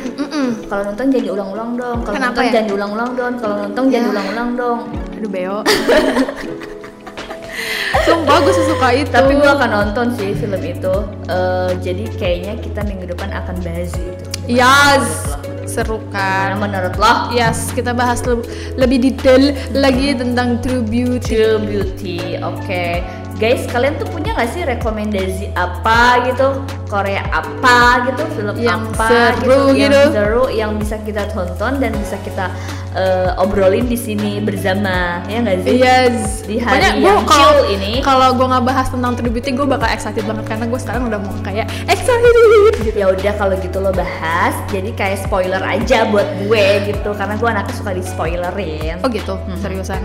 kalau 0.67 0.85
nonton 0.85 1.09
jangan 1.11 1.25
diulang-ulang 1.27 1.71
dong 1.75 1.99
kalau 2.01 2.15
Kenapa 2.15 2.29
nonton 2.31 2.45
ya? 2.45 2.51
jangan 2.51 2.67
diulang-ulang 2.67 3.11
dong 3.13 3.33
kalau 3.37 3.57
nonton 3.59 3.83
jangan 3.83 3.93
Ya. 3.93 4.05
diulang-ulang 4.07 4.49
dong 4.55 4.79
Aduh 5.15 5.31
beo. 5.31 5.59
Sumpah 8.03 8.37
gue 8.41 8.55
sesuka 8.55 8.89
itu. 8.91 9.09
tapi 9.09 9.33
gue 9.35 9.51
akan 9.51 9.71
nonton 9.71 10.07
sih 10.13 10.33
film 10.33 10.61
itu 10.61 10.95
Eh, 11.27 11.71
jadi 11.79 12.05
kayaknya 12.13 12.55
kita 12.59 12.81
minggu 12.83 13.05
depan 13.07 13.33
akan 13.33 13.57
bahas 13.61 13.93
itu 13.93 14.25
Yes, 14.47 15.07
seru 15.73 15.99
karena 16.13 16.53
kan. 16.53 16.61
menurut 16.61 16.95
lo 17.01 17.33
Yes, 17.33 17.73
kita 17.73 17.97
bahas 17.97 18.21
le- 18.29 18.45
lebih 18.77 19.01
detail 19.01 19.57
lagi 19.73 20.13
tentang 20.13 20.61
True 20.61 20.85
Beauty. 20.85 21.33
True 21.33 21.59
Beauty, 21.65 22.37
oke 22.37 22.85
Guys, 23.43 23.67
kalian 23.67 23.99
tuh 23.99 24.07
punya 24.07 24.39
gak 24.39 24.55
sih 24.55 24.63
rekomendasi 24.63 25.51
apa 25.59 26.31
gitu 26.31 26.63
Korea 26.87 27.27
apa 27.27 28.07
gitu, 28.07 28.23
film 28.39 28.55
Yang 28.55 28.95
apa 28.95 29.35
seru 29.35 29.75
Yang 29.75 29.81
gitu. 29.83 30.01
seru, 30.15 30.45
yang 30.55 30.71
bisa 30.79 30.95
kita 31.03 31.27
tonton 31.35 31.83
dan 31.83 31.91
bisa 31.99 32.23
kita 32.23 32.55
eh, 32.95 33.35
obrolin 33.43 33.91
di 33.91 33.99
sini 33.99 34.39
bersama 34.39 35.27
Ya 35.27 35.43
nggak 35.43 35.59
sih? 35.67 35.75
Yes. 35.75 36.47
Di 36.47 36.63
hari 36.63 37.03
gua 37.03 37.19
yang 37.19 37.27
kalau- 37.27 37.67
chill 37.67 37.83
ini. 37.83 37.93
Kalau 37.99 38.29
gue 38.39 38.47
nggak 38.47 38.63
bahas 38.63 38.87
tentang 38.87 39.19
True 39.19 39.33
Beauty, 39.35 39.51
gue 39.59 39.67
bakal 39.67 39.91
excited 39.91 40.23
banget 40.23 40.45
karena 40.47 40.65
gue 40.71 40.79
sekarang 40.79 41.03
udah 41.11 41.19
mau 41.19 41.35
kayak 41.43 41.67
excited 41.91 42.31
gitu. 42.79 42.95
Ya 42.95 43.11
udah 43.11 43.35
kalau 43.35 43.59
gitu 43.59 43.83
lo 43.83 43.91
bahas, 43.91 44.55
jadi 44.71 44.95
kayak 44.95 45.19
spoiler 45.27 45.59
aja 45.59 46.07
buat 46.15 46.47
gue 46.47 46.67
gitu 46.95 47.11
Karena 47.19 47.35
gue 47.35 47.49
anaknya 47.51 47.75
suka 47.75 47.91
di 47.91 48.07
spoilerin 48.07 49.03
Oh 49.03 49.11
gitu, 49.11 49.35
seriusan. 49.59 49.99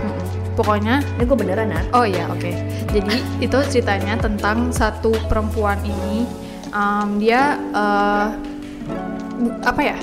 Pokoknya 0.57 1.05
Ini 1.15 1.23
gue 1.23 1.37
beneran 1.37 1.69
ah 1.69 1.83
Oh 2.01 2.05
iya, 2.05 2.25
oke. 2.27 2.49
Jadi 2.89 3.15
itu 3.37 3.57
ceritanya 3.69 4.17
tentang 4.17 4.73
satu 4.73 5.13
perempuan 5.29 5.77
ini, 5.85 6.25
um, 6.73 7.21
dia 7.21 7.61
bu- 9.37 9.61
apa 9.61 9.81
ya? 9.85 9.97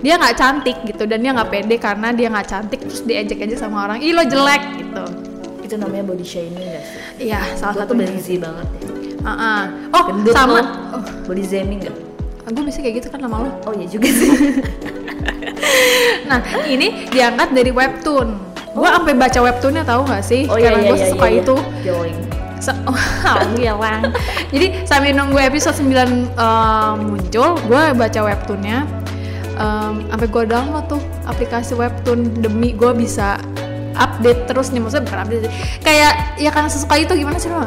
Dia 0.00 0.16
nggak 0.16 0.36
cantik 0.40 0.76
gitu 0.88 1.04
dan 1.04 1.20
dia 1.20 1.36
nggak 1.36 1.52
pede 1.52 1.76
karena 1.76 2.08
dia 2.16 2.32
nggak 2.32 2.48
cantik 2.48 2.80
terus 2.80 3.04
diejek 3.04 3.44
aja 3.44 3.68
sama 3.68 3.84
orang. 3.84 4.00
Ih 4.00 4.16
lo 4.16 4.24
jelek 4.24 4.80
gitu. 4.80 5.04
Itu 5.60 5.74
namanya 5.76 6.08
body 6.08 6.24
shaming 6.24 6.66
gak 6.66 6.82
sih? 6.82 7.28
Iya, 7.30 7.40
salah 7.54 7.84
satu 7.84 7.92
benzi 7.94 8.40
banget 8.40 8.66
ya 8.80 8.90
Uh-uh. 9.20 9.62
Oh, 9.92 10.04
Gendut 10.08 10.32
sama. 10.32 10.60
Oh, 10.96 11.02
Body 11.28 11.44
shaming 11.44 11.84
gak? 11.84 11.96
gue 12.50 12.64
bisa 12.66 12.82
kayak 12.82 12.98
gitu 12.98 13.08
kan 13.14 13.22
sama 13.22 13.46
lo. 13.46 13.50
Oh 13.62 13.72
iya 13.78 13.86
juga 13.86 14.10
sih 14.10 14.26
Nah, 16.30 16.42
ini 16.66 17.06
diangkat 17.06 17.54
dari 17.54 17.70
webtoon. 17.70 18.49
Gue 18.70 18.88
sampai 18.88 19.14
baca 19.18 19.38
webtoonnya 19.42 19.82
tahu 19.82 20.02
nggak 20.06 20.24
sih? 20.24 20.46
Oh 20.46 20.56
iya 20.56 20.70
Karena 20.70 20.80
iya 20.82 20.90
gue 20.90 20.98
iya 20.98 21.08
suka 21.10 21.26
iya, 21.26 21.40
itu. 21.42 21.56
Join 21.82 22.16
Se 22.60 22.72
oh, 22.90 22.98
gilang. 23.56 24.12
Jadi 24.52 24.66
sambil 24.84 25.16
nunggu 25.16 25.40
episode 25.40 25.80
9 25.80 26.36
um, 26.36 26.96
muncul, 27.16 27.56
gue 27.66 27.82
baca 27.96 28.20
webtoonnya. 28.20 28.84
Um, 29.60 30.08
sampai 30.08 30.28
gue 30.28 30.44
download 30.48 30.88
tuh 30.88 31.02
aplikasi 31.28 31.76
webtoon 31.76 32.40
demi 32.40 32.72
gue 32.72 32.92
bisa 32.96 33.36
update 34.00 34.48
terus 34.48 34.72
nih 34.72 34.80
maksudnya 34.80 35.04
bukan 35.04 35.20
update 35.20 35.42
sih. 35.44 35.52
kayak 35.84 36.12
ya 36.36 36.50
karena 36.50 36.68
sesuka 36.68 36.94
itu 36.96 37.12
gimana 37.12 37.36
sih 37.36 37.52
lo 37.52 37.60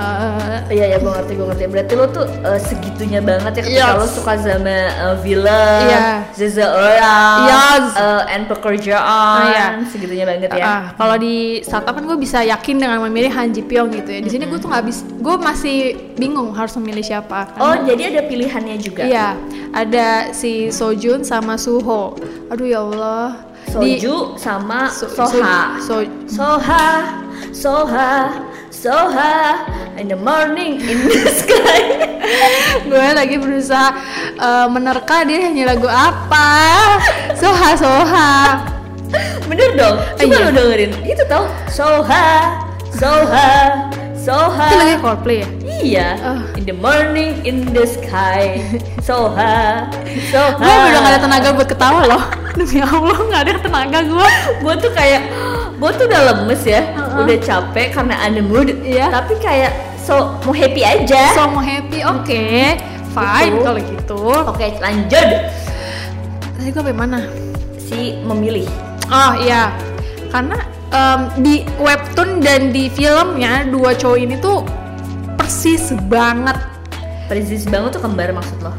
Iya 0.67 0.85
ya 0.89 0.97
gue 0.97 1.11
ngerti 1.11 1.33
gue 1.33 1.45
ngerti. 1.45 1.63
Berarti 1.69 1.93
lo 1.93 2.05
tuh 2.09 2.25
eh, 2.25 2.59
segitunya 2.59 3.21
banget 3.21 3.53
ya 3.53 3.61
ketika 3.63 3.85
Yes. 3.85 3.99
lo 3.99 4.07
suka 4.09 4.33
sama 4.35 4.77
uh, 4.97 5.15
film, 5.21 5.45
Iya. 5.85 5.99
seseorang, 6.33 7.37
Yes. 7.45 7.85
eh, 7.93 8.33
and 8.33 8.43
pekerjaan, 8.47 9.39
Ah, 9.39 9.49
iya. 9.49 9.65
segitunya 9.85 10.25
banget 10.25 10.49
ya. 10.49 10.65
Ah, 10.65 10.83
kalau 10.95 11.15
di 11.15 11.61
startup 11.61 11.93
kan 11.93 12.03
gue 12.03 12.17
bisa 12.17 12.41
yakin 12.41 12.75
dengan 12.79 12.97
memilih 13.03 13.29
Han 13.29 13.51
Ji 13.51 13.61
Pyong 13.61 13.93
gitu 13.93 14.09
ya. 14.09 14.19
Di 14.19 14.29
sini 14.29 14.43
gue 14.45 14.57
tuh 14.57 14.67
nggak 14.67 14.85
bisa, 14.85 15.01
gue 15.05 15.35
masih 15.37 15.77
bingung 16.15 16.49
harus 16.53 16.73
memilih 16.77 17.03
siapa. 17.03 17.53
Oh 17.57 17.75
jadi 17.83 18.09
ada 18.09 18.21
pilihannya 18.25 18.75
juga. 18.79 19.03
Iya, 19.05 19.37
ada 19.71 20.07
si 20.31 20.69
Sojun 20.69 21.21
sama 21.21 21.55
Suho. 21.55 22.17
Aduh 22.49 22.65
ya 22.65 22.81
Allah. 22.81 23.52
Di- 23.63 23.97
Soju 23.97 24.35
sama 24.35 24.85
So- 24.87 25.09
Soha. 25.09 25.79
So- 25.79 26.05
Soha, 26.27 26.85
Soha, 27.51 28.11
Soha, 28.69 29.33
in 29.95 30.07
the 30.07 30.17
morning 30.17 30.77
in 30.77 30.97
the 31.07 31.29
sky. 31.39 31.81
gue 32.83 33.07
lagi 33.13 33.35
berusaha 33.37 33.89
eh, 34.35 34.65
menerka 34.67 35.23
dia 35.23 35.47
nyanyi 35.47 35.63
lagu 35.63 35.87
apa. 35.87 36.49
Soha 37.33 37.69
Soha. 37.73 38.31
Bener 39.45 39.77
dong. 39.77 39.97
Coba 40.17 40.25
Iya. 40.25 40.45
lo 40.45 40.51
dengerin. 40.51 40.91
Itu 41.05 41.23
tau. 41.25 41.45
Soha, 41.69 42.57
Soha, 42.91 43.49
Soha. 44.17 44.67
Itu 44.67 44.77
lagi 44.77 44.95
Coldplay 44.97 45.37
ya? 45.41 45.47
Iya. 45.83 46.07
Oh. 46.23 46.39
In 46.55 46.63
the 46.63 46.71
morning 46.73 47.43
in 47.43 47.67
the 47.75 47.83
sky. 47.83 48.63
Soha, 49.03 49.83
Soha. 50.31 50.55
Gue 50.63 50.71
udah 50.71 50.99
gak 51.03 51.11
ada 51.11 51.19
tenaga 51.19 51.47
buat 51.51 51.67
ketawa 51.67 52.01
loh. 52.07 52.23
Demi 52.57 52.79
Allah 52.79 53.17
gak 53.27 53.41
ada 53.43 53.53
tenaga 53.59 53.99
gue. 54.01 54.27
Gue 54.63 54.73
tuh 54.79 54.91
kayak 54.95 55.21
gue 55.75 55.89
tuh 55.99 56.05
udah 56.07 56.21
lemes 56.31 56.63
ya, 56.63 56.81
udah 57.19 57.37
capek 57.43 57.91
karena 57.91 58.15
ada 58.23 58.39
mood. 58.39 58.71
Iya. 58.79 59.11
Tapi 59.11 59.35
kayak 59.43 59.71
so 59.99 60.39
mau 60.41 60.55
happy 60.55 60.81
aja. 60.87 61.35
So 61.35 61.51
mau 61.51 61.59
happy, 61.59 61.99
oke. 62.07 62.43
Fine 63.11 63.51
Gitu. 63.53 63.61
kalau 63.61 63.79
gitu. 63.83 64.19
Oke, 64.47 64.67
lanjut. 64.79 65.27
Tadi 66.55 66.69
gue 66.71 66.79
sampai 66.79 66.95
mana? 66.95 67.19
Si 67.75 68.15
memilih. 68.23 68.65
Oh 69.11 69.35
iya, 69.35 69.69
karena 70.31 70.57
em, 70.89 71.19
di 71.43 71.55
webtoon 71.77 72.39
dan 72.39 72.71
di 72.71 72.87
filmnya 72.87 73.67
dua 73.67 73.91
cowok 73.93 74.17
ini 74.17 74.39
tuh 74.39 74.63
persis 75.43 75.91
banget 76.07 76.55
Persis 77.27 77.67
banget 77.67 77.99
tuh 77.99 78.01
kembar 78.07 78.31
maksud 78.31 78.63
lo. 78.63 78.71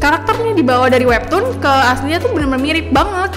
karakternya 0.00 0.56
dibawa 0.56 0.88
dari 0.88 1.04
webtoon 1.04 1.60
ke 1.60 1.72
aslinya 1.92 2.20
tuh 2.20 2.32
bener-bener 2.32 2.60
mirip 2.60 2.86
banget. 2.92 3.32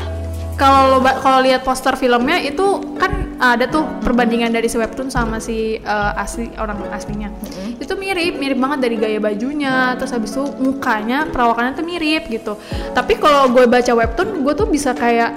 Kalau 0.59 0.99
lo 0.99 0.99
kalau 1.03 1.39
lihat 1.39 1.63
poster 1.63 1.95
filmnya 1.95 2.43
itu 2.43 2.83
kan 2.99 3.39
ada 3.39 3.71
tuh 3.71 3.87
perbandingan 4.03 4.51
dari 4.51 4.67
si 4.67 4.75
webtoon 4.75 5.07
sama 5.07 5.39
si 5.39 5.79
eh, 5.79 6.11
asli 6.19 6.51
orang 6.59 6.87
aslinya. 6.91 7.31
Itu 7.79 7.95
mirip, 7.95 8.35
mirip 8.35 8.59
banget 8.59 8.79
dari 8.83 8.95
gaya 8.99 9.19
bajunya, 9.23 9.95
terus 9.95 10.11
habis 10.11 10.35
itu 10.35 10.43
mukanya, 10.59 11.27
perawakannya 11.31 11.71
tuh 11.79 11.87
mirip 11.87 12.27
gitu. 12.27 12.59
Tapi 12.91 13.15
kalau 13.15 13.47
gue 13.47 13.63
baca 13.63 13.91
webtoon, 13.95 14.43
gue 14.43 14.53
tuh 14.55 14.67
bisa 14.67 14.91
kayak 14.91 15.31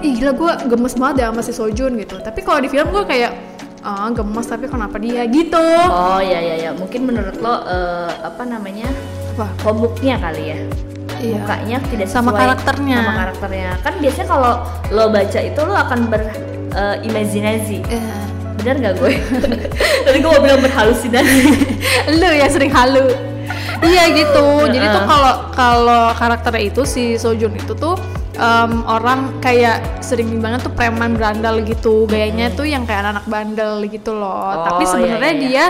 ih 0.00 0.16
gila 0.16 0.32
gue 0.32 0.52
gemes 0.76 0.96
banget 0.96 1.24
ya 1.24 1.26
sama 1.28 1.42
si 1.44 1.52
Sojun 1.52 1.92
gitu. 2.00 2.16
Tapi 2.24 2.40
kalau 2.40 2.60
di 2.64 2.72
film 2.72 2.88
gue 2.88 3.04
kayak 3.04 3.49
ah 3.80 4.08
gemes 4.12 4.46
tapi 4.46 4.68
kenapa 4.68 4.96
dia 5.00 5.24
gitu. 5.28 5.60
Oh 5.88 6.20
ya 6.20 6.38
ya 6.40 6.56
ya, 6.68 6.70
mungkin 6.76 7.08
menurut 7.08 7.36
lo 7.40 7.64
eh, 7.64 8.10
apa 8.20 8.42
namanya 8.44 8.88
Apa? 9.36 9.48
komuknya 9.64 10.20
kali 10.20 10.52
ya? 10.52 10.58
Iya. 11.20 11.36
Mukanya 11.44 11.76
tidak 11.88 12.06
sesuai 12.08 12.24
Sama 12.24 12.32
karakternya. 12.32 12.98
Sama 13.00 13.14
karakternya. 13.16 13.70
Kan 13.84 13.94
biasanya 14.00 14.28
kalau 14.28 14.52
lo 14.92 15.04
baca 15.12 15.40
itu 15.40 15.60
lo 15.60 15.76
akan 15.76 16.00
berimajinasi. 16.08 17.78
Eh, 17.88 18.24
Bener 18.60 18.76
nggak 18.76 18.94
gue? 19.00 19.12
Tadi 20.04 20.16
gue 20.20 20.30
mau 20.32 20.40
bilang 20.44 20.60
berhalusinasi. 20.60 21.44
lu 22.20 22.28
ya 22.32 22.46
sering 22.48 22.72
halu 22.72 23.08
iya 23.84 24.12
gitu 24.12 24.46
jadi 24.74 24.86
tuh 24.92 25.02
kalau 25.06 25.34
kalau 25.54 26.02
karakternya 26.16 26.62
itu 26.72 26.82
si 26.84 27.16
Sojun 27.16 27.52
itu 27.56 27.72
tuh 27.76 27.96
em, 28.32 28.72
orang 28.84 29.38
kayak 29.38 30.00
sering 30.00 30.38
banget 30.38 30.62
tuh 30.62 30.70
preman 30.70 31.12
berandal 31.12 31.58
gitu 31.60 32.04
gayanya 32.04 32.50
tuh 32.50 32.64
yang 32.64 32.84
kayak 32.84 33.10
anak 33.10 33.26
bandel 33.26 33.82
gitu 33.84 34.12
loh 34.12 34.52
Oh, 34.52 34.64
tapi 34.64 34.82
iya, 34.82 34.90
sebenarnya 34.90 35.32
iya, 35.32 35.38
iya. 35.38 35.42
dia 35.42 35.64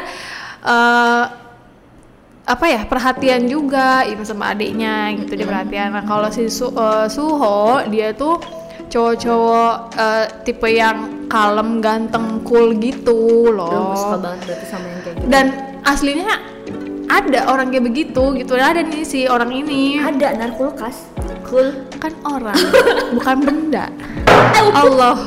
eh, 0.64 1.24
apa 2.44 2.66
ya 2.66 2.82
perhatian 2.82 3.46
juga 3.46 4.02
ibu 4.04 4.26
sama 4.26 4.50
adiknya 4.50 5.14
gitu 5.14 5.32
dia 5.34 5.46
perhatian 5.46 5.94
nah 5.94 6.02
kalau 6.02 6.28
si 6.28 6.50
Su- 6.50 6.72
eh, 6.72 7.06
Suho 7.06 7.86
dia 7.86 8.10
tuh 8.12 8.42
cowok-cowok 8.90 9.72
eh, 9.94 10.24
tipe 10.42 10.66
yang 10.66 10.98
kalem 11.30 11.78
ganteng 11.78 12.42
cool 12.42 12.74
gitu 12.74 13.48
loh 13.48 13.70
Lo 13.70 13.94
suka 13.94 14.18
banget 14.18 14.40
berarti 14.44 14.66
sama 14.66 14.84
yang 14.84 15.00
kayak 15.00 15.14
gitu. 15.14 15.26
dan 15.30 15.46
aslinya 15.86 16.34
ada 17.06 17.40
orang 17.46 17.70
kayak 17.70 17.86
begitu 17.86 18.22
gitu 18.34 18.52
ada 18.54 18.82
nih 18.82 19.02
si 19.02 19.26
orang 19.26 19.50
ini 19.50 19.98
Ada 19.98 20.34
narkulkas. 20.36 21.10
Cool. 21.50 21.74
kan 21.98 22.14
orang 22.22 22.54
bukan 23.18 23.36
benda 23.42 23.90
Allah 24.70 25.18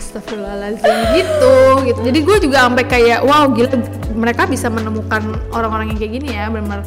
Astagfirullahaladzim 0.00 0.96
gitu 1.12 1.54
gitu 1.84 2.00
jadi 2.00 2.18
gue 2.24 2.36
juga 2.48 2.58
sampai 2.64 2.84
kayak 2.88 3.20
wow 3.20 3.44
gila 3.52 3.68
mereka 4.16 4.48
bisa 4.48 4.72
menemukan 4.72 5.36
orang-orang 5.52 5.92
yang 5.92 5.98
kayak 6.00 6.12
gini 6.16 6.28
ya 6.32 6.48
benar 6.48 6.80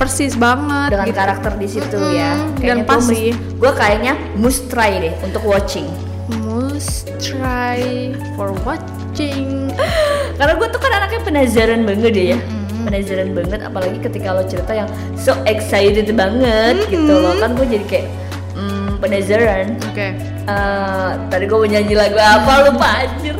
persis 0.00 0.32
banget 0.32 0.96
dengan 0.96 1.06
gitu. 1.12 1.18
karakter 1.20 1.52
di 1.60 1.68
situ 1.68 1.98
Mm-mm, 2.00 2.16
ya. 2.16 2.32
dan 2.72 2.88
pas 2.88 3.04
sih. 3.04 3.36
Gue 3.60 3.68
kayaknya 3.76 4.16
must 4.40 4.72
try 4.72 4.96
deh 4.96 5.12
untuk 5.20 5.44
watching. 5.44 5.84
must 6.40 7.10
try 7.20 8.08
for 8.32 8.54
watching 8.64 9.68
Karena 10.40 10.56
gue 10.56 10.68
tuh 10.72 10.80
kan 10.80 11.04
anaknya 11.04 11.20
penasaran 11.20 11.84
banget 11.84 12.10
deh 12.16 12.26
ya. 12.32 12.38
Penasaran 12.82 13.30
banget 13.30 13.60
apalagi 13.60 13.98
ketika 13.98 14.28
lo 14.30 14.42
cerita 14.42 14.72
yang 14.72 14.88
so 15.14 15.32
excited 15.44 16.06
banget 16.12 16.80
gitu 16.88 17.12
loh. 17.12 17.36
Kan 17.36 17.54
gue 17.54 17.66
jadi 17.68 17.84
kayak 17.84 18.06
mm, 18.52 18.88
penasaran. 18.98 19.66
oke 19.82 20.08
Eh, 20.42 21.10
tadi 21.28 21.44
gue 21.44 21.54
mau 21.54 21.68
nyanyi 21.68 21.94
lagu 21.94 22.18
apa 22.18 22.52
lupa 22.66 22.88
anjir. 23.00 23.36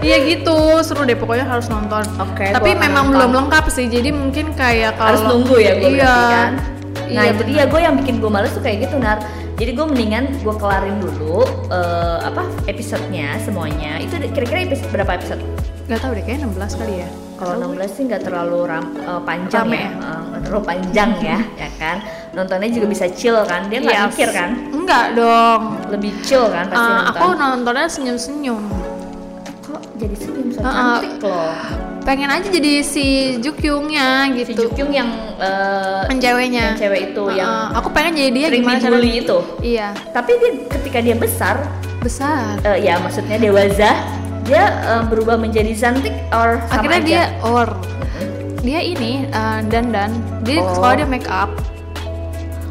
iya 0.00 0.16
gitu 0.20 0.54
seru 0.80 1.02
deh 1.02 1.16
pokoknya 1.16 1.44
harus 1.44 1.66
nonton 1.66 2.04
Oke, 2.16 2.52
tapi 2.52 2.68
gua 2.68 2.76
akan 2.76 2.84
memang 2.84 3.04
nonton. 3.06 3.16
belum 3.16 3.32
lengkap 3.42 3.64
sih 3.68 3.86
jadi 3.88 4.12
mungkin 4.12 4.52
kayak 4.52 4.96
kalau 4.96 5.08
Harus 5.10 5.22
nunggu 5.24 5.56
ya 5.56 5.72
gue 5.74 5.90
iya 5.94 6.14
kan. 6.26 6.52
Nah 7.04 7.22
Iya, 7.24 7.32
itu 7.32 7.42
dia 7.46 7.64
gue 7.64 7.80
yang 7.80 7.94
bikin 7.96 8.16
gue 8.16 8.28
males 8.28 8.50
tuh 8.50 8.60
kayak 8.60 8.88
gitu 8.88 8.96
nar. 8.96 9.20
Jadi 9.54 9.70
gue 9.72 9.86
mendingan 9.86 10.24
gue 10.40 10.54
kelarin 10.56 10.96
dulu 10.98 11.44
eh, 11.68 12.18
apa 12.20 12.42
episodenya 12.64 13.36
semuanya. 13.40 14.00
Itu 14.00 14.16
kira-kira 14.26 14.64
episode 14.64 14.88
berapa 14.90 15.12
episode? 15.14 15.40
nggak 15.84 16.00
tahu 16.00 16.16
deh 16.16 16.24
kayaknya 16.24 16.48
16 16.48 16.80
kali 16.80 16.94
ya 16.96 17.08
Kalau 17.34 17.52
16 17.58 17.90
sih 17.90 18.02
nggak 18.04 18.22
terlalu 18.22 18.58
ram, 18.64 18.84
eh, 18.94 19.20
panjang 19.20 19.66
Rame 19.66 19.76
ya? 19.76 19.90
Eh, 19.90 20.20
nggak 20.24 20.40
terlalu 20.44 20.62
panjang 20.64 21.10
ya, 21.20 21.38
ya 21.56 21.68
kan. 21.74 21.96
Nontonnya 22.30 22.68
juga 22.68 22.86
bisa 22.88 23.06
chill 23.08 23.38
kan, 23.42 23.66
dia 23.66 23.78
nggak 23.78 23.96
Yes. 23.96 24.06
mikir 24.08 24.28
kan, 24.30 24.50
enggak 24.70 25.04
dong 25.12 25.62
lebih 25.88 26.12
chill 26.20 26.46
kan 26.46 26.66
pasti 26.66 26.78
Eh, 26.80 26.94
nonton. 26.96 27.10
aku 27.12 27.26
nontonnya 27.34 27.86
senyum-senyum 27.86 28.62
kok 29.64 29.82
jadi 29.96 30.14
senyum 30.14 30.46
so 30.48 30.58
Uh, 30.58 30.66
uh. 30.66 30.74
cantik 30.96 31.14
loh. 31.20 31.54
pengen 32.02 32.28
aja 32.28 32.46
jadi 32.46 32.72
si 32.82 33.06
Jukyungnya 33.38 34.28
Si 34.28 34.44
gitu 34.44 34.68
Jukyung 34.68 34.92
yang 34.92 35.08
eh, 35.36 36.04
yang 36.06 36.20
ceweknya 36.20 36.62
yang 36.70 36.76
cewek 36.76 37.00
itu 37.10 37.22
Uh, 37.24 37.32
yang 37.32 37.48
uh, 37.48 37.66
aku 37.74 37.88
pengen 37.90 38.12
jadi 38.14 38.30
dia 38.30 38.48
gimana 38.52 38.78
caranya 38.78 39.14
itu. 39.16 39.38
iya 39.60 39.88
Tapi 40.10 40.30
dia 40.34 40.50
ketika 40.70 40.98
dia 41.00 41.16
besar, 41.16 41.56
besar 41.98 42.60
eh, 42.62 42.84
ya 42.84 42.98
maksudnya 42.98 43.38
dewasa, 43.38 43.90
dia 44.44 44.62
eh, 44.84 45.02
berubah 45.04 45.36
menjadi 45.36 45.72
cantik 45.72 46.12
or 46.30 46.60
sama 46.62 46.74
akhirnya 46.78 46.98
aja? 46.98 47.06
dia 47.06 47.22
or 47.42 47.68
dia 48.60 48.80
ini 48.80 49.28
uh, 49.28 49.60
dandan 49.64 50.12
dia 50.40 50.60
Oh. 50.60 50.68
sekolah 50.70 50.94
dia 50.96 51.06
make 51.06 51.26
up 51.26 51.52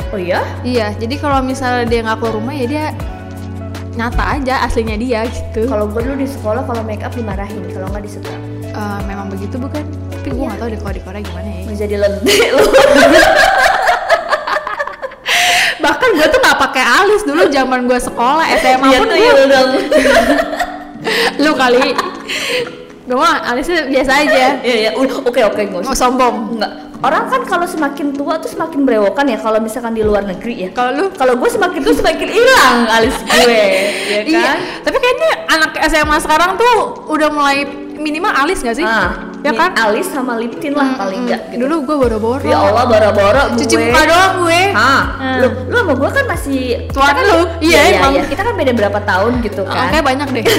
Oh 0.09 0.17
iya? 0.17 0.45
iya 0.62 0.93
jadi 0.93 1.17
kalau 1.17 1.41
misalnya 1.41 1.86
dia 1.86 2.01
nggak 2.01 2.17
keluar 2.17 2.33
rumah 2.36 2.53
ya 2.53 2.65
dia 2.65 2.86
nyata 3.93 4.23
aja 4.31 4.62
aslinya 4.62 4.93
dia 4.95 5.25
gitu 5.25 5.65
Kalau 5.65 5.86
gue 5.86 6.01
dulu 6.01 6.15
di 6.15 6.25
sekolah 6.25 6.62
kalau 6.63 6.81
make 6.81 7.01
up 7.01 7.09
dimarahin, 7.12 7.62
kalau 7.67 7.86
nggak 7.88 8.01
disetrap. 8.03 8.41
Uh, 8.73 8.97
memang 9.03 9.29
begitu 9.29 9.53
bukan 9.55 9.86
tapi 10.09 10.29
gue 10.29 10.38
Iya. 10.39 10.47
nggak 10.47 10.59
tahu 10.59 10.69
deh 10.69 10.79
kalau 10.79 10.93
di 10.93 11.01
Korea 11.01 11.21
gimana 11.21 11.45
ya 11.47 11.62
Menjadi 11.67 11.95
lentik 11.99 12.49
lu. 12.51 12.65
bahkan 15.79 16.09
gue 16.12 16.27
tuh 16.27 16.39
nggak 16.39 16.57
pakai 16.59 16.83
alis 16.86 17.21
dulu 17.21 17.41
zaman 17.49 17.79
gue 17.86 17.99
sekolah 17.99 18.45
SMA 18.55 18.88
Iya 18.89 18.97
pun 18.97 19.07
tuh 19.09 19.17
gue. 19.17 19.81
lu 21.39 21.51
kali 21.53 21.93
gue 23.03 23.17
mah 23.19 23.43
alisnya 23.51 23.83
biasa 23.86 24.12
aja 24.23 24.45
Iya 24.63 24.75
ya, 24.79 24.91
udah 24.95 25.17
oke 25.27 25.41
oke 25.43 25.59
nggak 25.59 25.81
mau 25.83 25.91
usah. 25.91 26.07
sombong 26.07 26.55
Enggak. 26.55 26.71
Orang 27.03 27.27
kan 27.27 27.43
kalau 27.43 27.67
semakin 27.67 28.15
tua 28.15 28.39
tuh 28.39 28.47
semakin 28.47 28.88
berewokan 28.88 29.27
ya 29.27 29.36
kalau 29.36 29.59
misalkan 29.59 29.91
di 29.91 30.07
luar 30.07 30.23
negeri 30.23 30.55
ya. 30.55 30.69
kalau 30.71 30.91
lu 30.95 31.05
Kalau 31.12 31.36
gue 31.36 31.49
semakin 31.51 31.83
tua 31.83 31.91
semakin 31.91 32.29
hilang 32.31 32.77
alis 32.88 33.12
gue, 33.19 33.59
ya 34.07 34.21
kan? 34.23 34.31
Iya, 34.31 34.53
tapi 34.88 34.97
kayaknya 35.03 35.31
anak 35.51 35.71
SMA 35.83 36.17
sekarang 36.23 36.55
tuh 36.55 36.75
udah 37.12 37.27
mulai 37.27 37.67
minimal 37.99 38.31
alis 38.31 38.63
gak 38.63 38.79
sih? 38.79 38.88
Ah, 38.88 39.33
ya 39.43 39.51
kan? 39.51 39.69
Alis 39.77 40.08
sama 40.08 40.34
lip 40.36 40.56
tint 40.58 40.71
lah 40.71 40.95
paling 40.95 41.27
enggak 41.27 41.41
gitu. 41.49 41.62
Dulu 41.62 41.75
gue 41.84 41.95
boro-boro. 41.99 42.43
Ya 42.43 42.58
Allah 42.58 42.84
boro-boro 42.86 43.43
gue. 43.51 43.60
Cuci 43.60 43.75
muka 43.77 44.01
doang 44.03 44.34
gue. 44.41 44.62
Hah, 44.71 45.01
Hmm. 45.13 45.38
lu, 45.38 45.47
lu 45.67 45.77
sama 45.77 45.93
gue 45.93 46.10
kan 46.10 46.25
masih 46.25 46.60
Tuan 46.89 47.08
kita 47.10 47.21
kan, 47.21 47.25
lu, 47.29 47.43
iya, 47.60 47.79
emang. 47.93 48.13
Kita 48.23 48.41
kan 48.41 48.53
beda 48.53 48.71
berapa 48.73 48.99
tahun 48.99 49.32
gitu 49.41 49.62
Oh, 49.62 49.69
kan? 49.69 49.88
kayak 49.89 50.06
banyak 50.06 50.27
deh. 50.32 50.45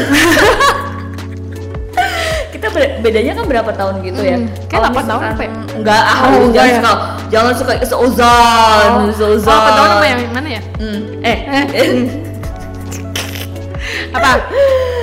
kita 2.55 2.67
be- 2.71 2.95
bedanya 3.01 3.33
kan 3.35 3.45
berapa 3.45 3.71
tahun 3.73 3.95
gitu 4.01 4.21
ya? 4.21 4.37
Hmm, 4.39 4.49
kayak 4.69 4.81
Kalau 4.85 4.97
8 4.97 5.11
tahun 5.11 5.23
apa 5.27 5.43
ya? 5.43 5.51
Enggak, 5.75 6.01
ah, 6.01 6.15
Oh, 6.15 6.25
jangan 6.25 6.45
enggak 6.45 6.65
ya? 6.65 6.75
suka, 6.75 6.93
jangan 7.29 7.53
suka 7.55 7.73
seuzan, 7.85 8.89
seuzan. 9.13 9.53
Oh, 9.53 9.63
ketahuan 9.65 9.91
sama 9.91 10.07
yang 10.07 10.21
mana 10.31 10.49
ya? 10.49 10.63
Hmm, 10.79 11.01
eh, 11.21 11.39
Eh. 11.45 11.89
Apa? 14.17 14.31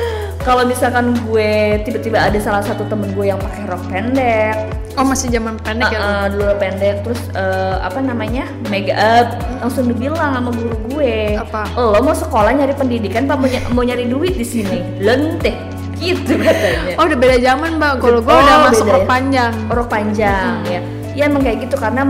kalau 0.41 0.63
misalkan 0.63 1.13
gue 1.23 1.51
tiba-tiba 1.81 2.17
ada 2.19 2.37
salah 2.37 2.59
satu 2.59 2.83
temen 2.85 3.09
gue 3.11 3.25
yang 3.25 3.37
pakai 3.37 3.63
rok 3.65 3.83
pendek, 3.87 4.57
Oh, 4.91 5.07
masih 5.07 5.31
zaman 5.31 5.55
pendek 5.57 5.87
ya? 5.87 5.95
lu? 5.95 6.03
uh, 6.03 6.11
uh, 6.11 6.25
dulu 6.27 6.43
pendek, 6.57 6.95
terus 7.01 7.21
uh, 7.31 7.79
apa 7.79 7.99
namanya 7.99 8.43
make 8.67 8.91
up, 8.91 9.31
langsung 9.57 9.87
dibilang 9.87 10.35
sama 10.35 10.51
guru 10.51 10.75
gue, 10.91 11.39
Apa? 11.39 11.63
lo 11.71 11.99
mau 11.99 12.11
sekolah 12.11 12.51
nyari 12.51 12.73
pendidikan, 12.73 13.23
apa 13.23 13.35
mau, 13.35 13.47
ny- 13.47 13.69
mau 13.71 13.83
nyari 13.83 14.03
duit 14.05 14.33
di 14.33 14.43
sini, 14.43 14.83
lenteh, 14.99 15.55
gitu 15.95 16.35
katanya. 16.35 16.99
Oh, 16.99 17.07
udah 17.07 17.17
beda 17.17 17.37
zaman, 17.39 17.79
Mbak. 17.79 17.93
Kalau 17.97 18.19
gue 18.19 18.29
Oh, 18.29 18.41
udah 18.41 18.57
masuk 18.65 18.83
beda 18.83 18.93
rok 18.93 18.99
ya? 18.99 19.07
panjang. 19.07 19.53
rok 19.69 19.87
panjang 19.87 20.53
ya 20.67 20.81
ya 21.11 21.27
emang 21.27 21.43
kayak 21.43 21.67
gitu 21.67 21.75
karena 21.75 22.07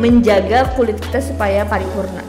menjaga 0.00 0.72
kulit 0.72 0.96
kita 0.98 1.20
supaya 1.20 1.64
paripurna. 1.64 2.24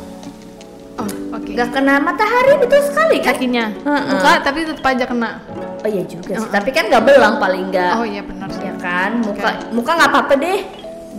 Nggak 1.60 1.76
kena 1.76 2.00
matahari 2.00 2.56
betul 2.56 2.80
sekali 2.88 3.19
kan? 3.19 3.36
Kakinya. 3.36 3.65
Muka 3.84 4.32
tapi 4.48 4.63
tetap 4.63 4.86
aja 4.88 5.04
kena. 5.04 5.43
oh 5.84 5.89
iya 5.91 6.04
juga 6.08 6.39
sih. 6.39 6.48
Tapi 6.56 6.69
kan 6.72 6.88
nggak 6.88 7.04
belang 7.04 7.36
paling 7.36 7.67
nggak. 7.67 7.93
Oh 8.00 8.08
iya 8.08 8.24
benar 8.24 8.48
sih. 8.48 8.63
ya 8.63 8.80
kan? 8.80 9.19
Muka 9.19 9.67
muka 9.76 9.91
nggak 10.00 10.10
apa-apa 10.15 10.34
deh. 10.39 10.60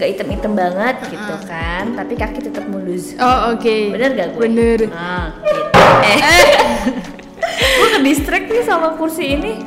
Nggak 0.01 0.09
item-item 0.17 0.53
banget 0.57 0.97
gitu 1.13 1.35
kan? 1.45 1.85
Tapi 1.93 2.13
kaki 2.17 2.41
tetap 2.41 2.65
mulus. 2.73 3.13
Oh, 3.21 3.53
oke. 3.53 3.77
bener 3.93 4.17
gak 4.17 4.29
gue? 4.33 4.41
Bener. 4.49 4.79
nah 4.89 5.29
gitu. 5.45 5.85
Eh. 6.09 6.49
Gue 7.61 7.89
ke 7.93 8.01
distract 8.01 8.49
nih 8.49 8.65
sama 8.65 8.97
kursi 8.97 9.37
ini. 9.37 9.61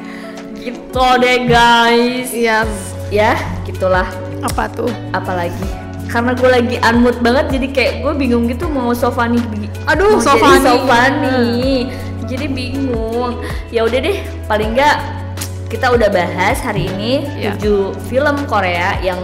Gitu 0.57 1.05
deh 1.21 1.37
guys. 1.45 2.33
Iya. 2.33 2.65
ya 3.13 3.37
gitulah. 3.69 4.09
Apa 4.41 4.65
tuh? 4.73 4.89
apalagi 5.13 5.82
karena 6.07 6.31
gue 6.33 6.49
lagi 6.49 6.75
unmood 6.79 7.17
banget 7.19 7.45
jadi 7.51 7.67
kayak 7.69 7.93
gue 8.01 8.13
bingung 8.15 8.45
gitu 8.45 8.65
mau 8.67 8.91
Sofani 8.91 9.39
Aduh, 9.85 10.15
mau 10.15 10.21
Sofani. 10.21 10.59
jadi 10.59 10.63
Sofani 10.63 11.43
jadi 12.23 12.45
bingung 12.47 13.33
ya 13.69 13.83
udah 13.83 13.99
deh 13.99 14.17
paling 14.45 14.73
nggak 14.73 14.97
kita 15.67 15.89
udah 15.89 16.07
bahas 16.07 16.61
hari 16.61 16.85
ini 16.87 17.25
Ya. 17.35 17.57
tujuh 17.57 17.97
film 18.07 18.45
Korea 18.45 19.01
yang 19.01 19.17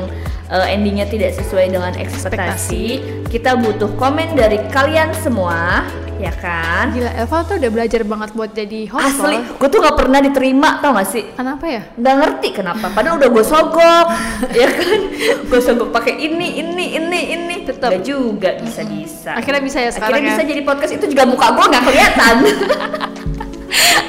eh, 0.50 0.74
endingnya 0.74 1.06
tidak 1.06 1.38
sesuai 1.38 1.70
dengan 1.70 1.94
ekspektasi. 1.94 2.86
kita 3.30 3.54
butuh 3.56 3.94
komen 3.96 4.34
dari 4.34 4.58
kalian 4.74 5.14
semua 5.16 5.86
ya 6.20 6.34
kan 6.34 6.92
Gila, 6.92 7.12
Eva 7.18 7.38
tuh 7.42 7.56
udah 7.56 7.72
belajar 7.72 8.02
banget 8.04 8.30
buat 8.34 8.52
jadi 8.52 8.80
host 8.88 9.18
asli 9.18 9.40
gue 9.40 9.68
tuh 9.68 9.80
nggak 9.80 9.96
pernah 9.96 10.20
diterima 10.20 10.70
tau 10.78 10.92
gak 10.94 11.08
sih 11.08 11.24
Kenapa 11.32 11.66
ya? 11.66 11.82
nggak 11.92 12.16
ngerti 12.18 12.48
kenapa 12.54 12.86
padahal 12.90 13.16
udah 13.16 13.30
gue 13.30 13.42
sogok 13.42 14.08
ya 14.60 14.68
kan 14.68 15.00
gue 15.42 15.60
sogok 15.60 15.90
pakai 15.90 16.20
ini 16.20 16.60
ini 16.60 16.86
ini 16.94 17.20
ini 17.32 17.56
Tetep. 17.62 17.88
Nggak 17.88 18.04
juga 18.04 18.50
bisa 18.58 18.82
bisa 18.84 19.32
Akhirnya 19.32 19.62
bisa 19.62 19.78
ya 19.80 19.90
sekarang 19.90 20.20
akhirnya 20.20 20.28
ya? 20.28 20.36
bisa 20.36 20.44
jadi 20.46 20.62
podcast 20.64 20.94
itu 20.94 21.06
juga 21.08 21.24
muka 21.24 21.48
gue 21.50 21.66
nggak 21.68 21.84
kelihatan 21.86 22.36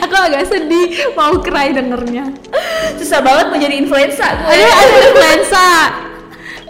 Aku 0.01 0.15
agak 0.17 0.43
sedih 0.47 0.87
mau 1.13 1.39
cry 1.39 1.71
dengernya. 1.71 2.33
susah 2.97 3.21
banget 3.21 3.47
mau 3.47 3.59
jadi 3.59 3.75
influencer 3.77 4.33
gue 4.41 4.51
Aduh, 4.51 4.73
ada 4.73 4.99
influenza. 5.05 5.69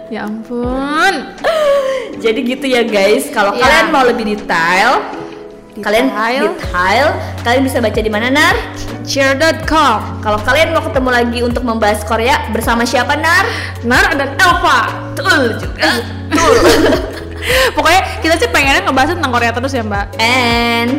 Ya 0.07 0.21
ampun. 0.23 1.13
jadi 2.17 2.39
gitu 2.39 2.65
ya 2.67 2.83
guys 2.83 3.25
kalau 3.27 3.51
Ya. 3.51 3.63
kalian 3.63 3.87
mau 3.89 4.03
lebih 4.03 4.27
detail, 4.27 4.99
kalian 5.79 6.11
Detail. 6.11 6.43
detail 6.51 7.07
kalian 7.41 7.63
bisa 7.63 7.77
baca 7.79 7.95
di 7.95 8.11
mana 8.11 8.27
nar? 8.27 8.55
Share.com 9.01 10.19
kalau 10.19 10.39
kalian 10.43 10.75
mau 10.75 10.83
ketemu 10.83 11.09
lagi 11.09 11.39
untuk 11.41 11.63
membahas 11.63 12.03
Korea 12.03 12.51
bersama 12.51 12.83
siapa 12.83 13.15
nar? 13.15 13.47
Nar 13.81 14.11
dan 14.13 14.35
Elva. 14.35 14.79
Betul 15.15 15.55
juga. 15.55 15.89
Betul. 16.27 16.53
Pokoknya 17.75 18.01
kita 18.19 18.35
sih 18.37 18.49
pengennya 18.51 18.83
ngebahas 18.83 19.15
tentang 19.15 19.31
Korea 19.31 19.51
terus 19.51 19.71
ya 19.71 19.81
mbak. 19.81 20.11
And 20.19 20.91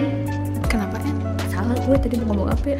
Kenapa 0.66 0.96
ya? 0.98 1.12
salah 1.46 1.76
gue 1.76 1.96
tadi 2.00 2.14
mau 2.18 2.32
ngomong 2.32 2.48
apa 2.50 2.66
ya? 2.66 2.78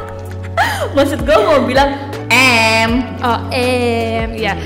maksud 0.96 1.20
gue 1.22 1.36
mau 1.36 1.60
bilang 1.62 1.92
M. 2.32 2.90
Oh 3.20 3.40
em 3.52 4.32
Ya 4.32 4.56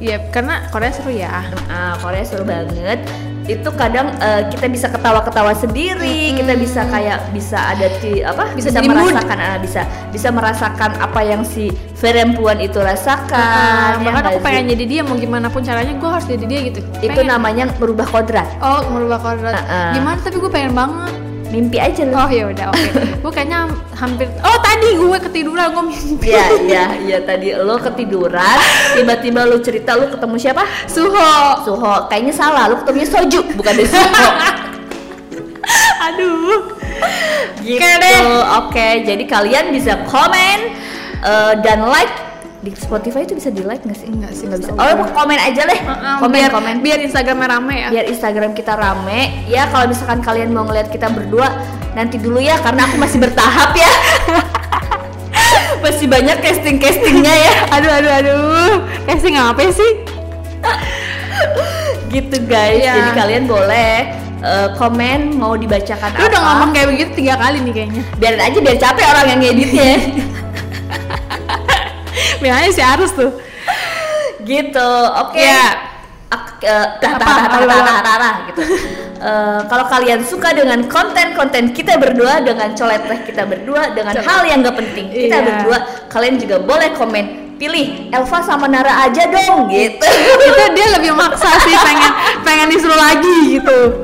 Ya 0.00 0.16
karena 0.32 0.64
Korea 0.72 0.88
seru 0.88 1.12
ya. 1.12 1.44
Ah, 1.68 1.92
Korea 2.00 2.24
seru 2.24 2.48
banget 2.48 3.04
itu 3.50 3.68
kadang 3.74 4.14
eh, 4.22 4.46
kita 4.48 4.70
bisa 4.70 4.86
ketawa-ketawa 4.86 5.50
sendiri 5.52 6.38
kita 6.38 6.54
bisa 6.54 6.86
kayak 6.86 7.18
bisa 7.34 7.58
ada 7.58 7.90
di 7.98 8.22
apa 8.22 8.54
Bisa 8.54 8.70
mood. 8.78 8.94
merasakan 8.94 9.38
ah, 9.38 9.56
bisa 9.58 9.80
bisa 10.14 10.28
merasakan 10.30 10.90
apa 10.98 11.20
yang 11.26 11.42
si 11.42 11.66
perempuan 11.98 12.62
itu 12.62 12.78
rasakan 12.78 14.00
ya 14.00 14.08
Bahkan 14.08 14.22
nggak 14.22 14.32
aku 14.32 14.40
pengen 14.40 14.64
jadi 14.72 14.84
dia 14.86 15.00
mau 15.02 15.16
gimana 15.16 15.50
pun 15.50 15.60
caranya 15.60 15.92
gue 15.92 16.08
harus 16.08 16.24
jadi 16.24 16.44
dia 16.46 16.60
gitu. 16.72 16.80
Itu 17.02 17.12
Pengen. 17.12 17.28
namanya 17.28 17.64
merubah 17.76 18.06
kodrat. 18.08 18.48
Oh 18.62 18.86
merubah 18.88 19.18
kodrat. 19.20 19.60
Uh-uh. 19.60 19.92
Gimana? 19.98 20.18
Tapi 20.22 20.36
gue 20.38 20.50
pengen 20.50 20.72
banget 20.72 21.12
mimpi 21.50 21.76
aja 21.82 22.06
lu 22.06 22.14
Oh 22.14 22.30
ya 22.30 22.46
udah 22.48 22.70
oke. 22.70 22.90
gue 23.20 23.32
kayaknya 23.34 23.66
hampir 23.98 24.26
Oh 24.46 24.56
tadi 24.62 24.96
gue 24.96 25.18
ketiduran 25.28 25.74
gue 25.74 25.84
mimpi. 25.90 26.30
Iya, 26.30 26.46
iya, 26.64 26.84
iya 27.02 27.18
tadi 27.20 27.52
lo 27.52 27.76
ketiduran, 27.76 28.58
tiba-tiba 28.96 29.44
lo 29.44 29.58
cerita 29.60 29.98
lo 29.98 30.08
ketemu 30.08 30.36
siapa? 30.38 30.62
Suho. 30.86 31.66
Suho. 31.66 32.06
Kayaknya 32.08 32.34
salah, 32.34 32.64
lo 32.70 32.80
ketemu 32.80 33.04
Soju, 33.04 33.40
bukan 33.58 33.72
deh 33.76 33.88
Suho. 33.88 34.26
Aduh. 36.10 36.78
gitu. 37.60 37.78
Oke. 37.78 38.16
Oke, 38.64 38.88
jadi 39.04 39.24
kalian 39.28 39.74
bisa 39.74 40.00
komen 40.08 40.58
eh, 41.24 41.52
dan 41.60 41.84
like 41.86 42.29
di 42.60 42.70
Spotify 42.72 43.24
itu 43.24 43.32
bisa 43.32 43.48
di 43.48 43.62
like 43.62 43.80
nggak 43.80 43.96
sih? 43.96 44.06
Enggak 44.06 44.32
sih, 44.32 44.44
Nggak 44.44 44.60
bisa. 44.60 44.72
Oh, 44.74 45.08
komen 45.10 45.34
aja 45.34 45.62
deh. 45.64 45.80
Uh-uh, 45.80 46.16
komen, 46.20 46.34
biar, 46.34 46.50
komen. 46.50 46.74
biar 46.80 46.98
Instagramnya 47.00 47.48
rame 47.50 47.74
ya. 47.74 47.88
biar 47.90 48.04
Instagram 48.06 48.52
kita 48.52 48.72
rame 48.74 49.20
ya 49.46 49.64
kalau 49.66 49.86
misalkan 49.86 50.20
kalian 50.20 50.50
mau 50.50 50.62
ngeliat 50.62 50.88
kita 50.88 51.08
berdua 51.08 51.48
nanti 51.90 52.16
dulu 52.16 52.36
ya 52.38 52.54
karena 52.56 52.84
aku 52.84 52.96
masih 52.96 53.18
bertahap 53.18 53.72
ya 53.74 53.92
masih 55.82 56.06
banyak 56.06 56.36
casting 56.38 56.76
castingnya 56.76 57.32
ya 57.32 57.52
Aduh 57.74 57.90
aduh 57.90 58.12
aduh. 58.14 58.72
Casting 59.04 59.34
apa 59.34 59.64
sih? 59.66 59.92
gitu 62.12 62.36
guys 62.44 62.82
Iya. 62.82 62.92
jadi 62.92 63.10
kalian 63.14 63.44
boleh 63.46 63.94
eh, 64.36 64.68
komen 64.74 65.32
mau 65.32 65.54
dibacakan 65.54 66.10
Lu 66.10 66.18
apa 66.18 66.28
udah 66.28 66.40
ngomong 66.42 66.70
kayak 66.70 66.86
begitu 66.90 67.10
tiga 67.16 67.34
kali 67.36 67.62
nih 67.62 67.72
kayaknya. 67.72 68.02
biarin 68.18 68.42
aja 68.42 68.58
biar 68.58 68.76
capek 68.76 69.04
orang 69.06 69.26
yang 69.28 69.40
ngeditnya 69.40 69.92
Biasanya 72.40 72.70
si 72.72 72.82
Arus 72.82 73.12
tuh. 73.12 73.32
gitu 74.40 74.90
oke 75.20 75.36
Iya. 75.36 75.92
Ak- 76.30 76.62
eh, 76.62 76.86
gitu. 78.48 78.62
Eh, 79.20 79.60
kalau 79.68 79.84
kalian 79.84 80.24
suka 80.24 80.56
dengan 80.56 80.80
konten-konten 80.88 81.76
kita 81.76 82.00
berdua, 82.00 82.40
dengan 82.40 82.72
coleteh 82.72 83.20
kita 83.28 83.44
berdua, 83.44 83.92
dengan 83.92 84.16
Colet. 84.16 84.24
hal 84.24 84.40
yang 84.48 84.64
gak 84.64 84.80
penting 84.80 85.12
kita 85.12 85.36
Iya. 85.36 85.44
berdua, 85.44 85.78
kalian 86.08 86.40
juga 86.40 86.56
boleh 86.56 86.96
komen 86.96 87.24
pilih 87.60 88.08
Elva 88.08 88.40
sama 88.40 88.64
Nara 88.64 89.04
aja 89.04 89.28
dong 89.28 89.68
gitu. 89.68 90.00
itu 90.40 90.64
dia 90.72 90.86
lebih 90.96 91.12
maksa 91.12 91.52
sih 91.60 91.76
pengen 91.76 92.12
pengen 92.40 92.66
disuruh 92.72 92.96
lagi 92.96 93.60
gitu. 93.60 94.00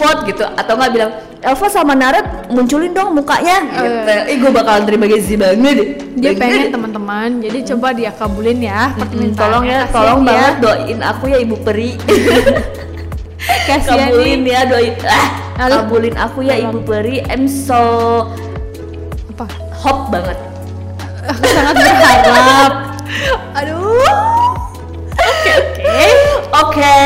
Vote 0.00 0.20
gitu 0.24 0.44
atau 0.48 0.72
nggak 0.80 0.92
bilang 0.96 1.10
Elva 1.40 1.66
sama 1.68 1.92
Nara 1.96 2.20
munculin 2.48 2.92
dong 2.92 3.12
mukanya 3.16 3.60
gitu. 3.64 4.12
Eh. 4.32 4.36
Gue 4.40 4.48
bakalan 4.52 4.84
terima 4.88 5.04
gaji 5.08 5.34
banget 5.36 5.72
deh. 5.76 5.88
Dia 6.20 6.30
pengen 6.36 6.68
teman-teman. 6.72 7.28
Jadi 7.40 7.58
coba 7.72 7.92
dia 7.92 8.12
kabulin 8.12 8.60
ya 8.60 8.92
permintaannya. 8.96 9.36
tolong 9.40 9.64
ya, 9.64 9.80
tolong 9.88 10.20
banget 10.24 10.54
doain 10.60 10.98
aku 11.00 11.24
ya 11.28 11.38
Ibu 11.40 11.56
Peri. 11.60 11.90
Kabulin 13.70 14.44
nih. 14.44 14.52
ya 14.52 14.60
doain 14.68 14.94
ah, 15.06 15.28
kabulin 15.56 16.12
aku 16.18 16.44
ya 16.44 16.60
Ibu 16.60 16.84
Peri 16.84 17.24
I'm 17.24 17.48
so 17.48 17.80
Apa? 19.32 19.46
hop 19.80 20.12
banget 20.12 20.36
Aku 21.24 21.40
sangat 21.46 21.74
berharap. 21.76 22.72
Aduh. 23.60 24.12
oke 25.16 25.52
oke 25.56 26.04
oke 26.52 26.96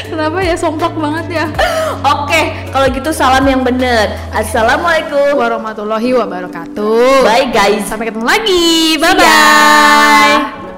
Kenapa 0.09 0.39
ya 0.41 0.55
somplak 0.57 0.95
banget 0.97 1.27
ya? 1.43 1.47
Oke, 2.01 2.71
kalau 2.73 2.87
gitu 2.89 3.11
salam 3.13 3.45
yang 3.45 3.61
bener. 3.61 4.17
Assalamualaikum. 4.33 5.37
Warahmatullahi 5.37 6.11
wabarakatuh. 6.17 7.25
Bye 7.27 7.53
guys. 7.53 7.85
Sampai 7.87 8.09
ketemu 8.09 8.27
lagi. 8.27 8.97
Bye 8.97 9.17
bye. 9.17 10.70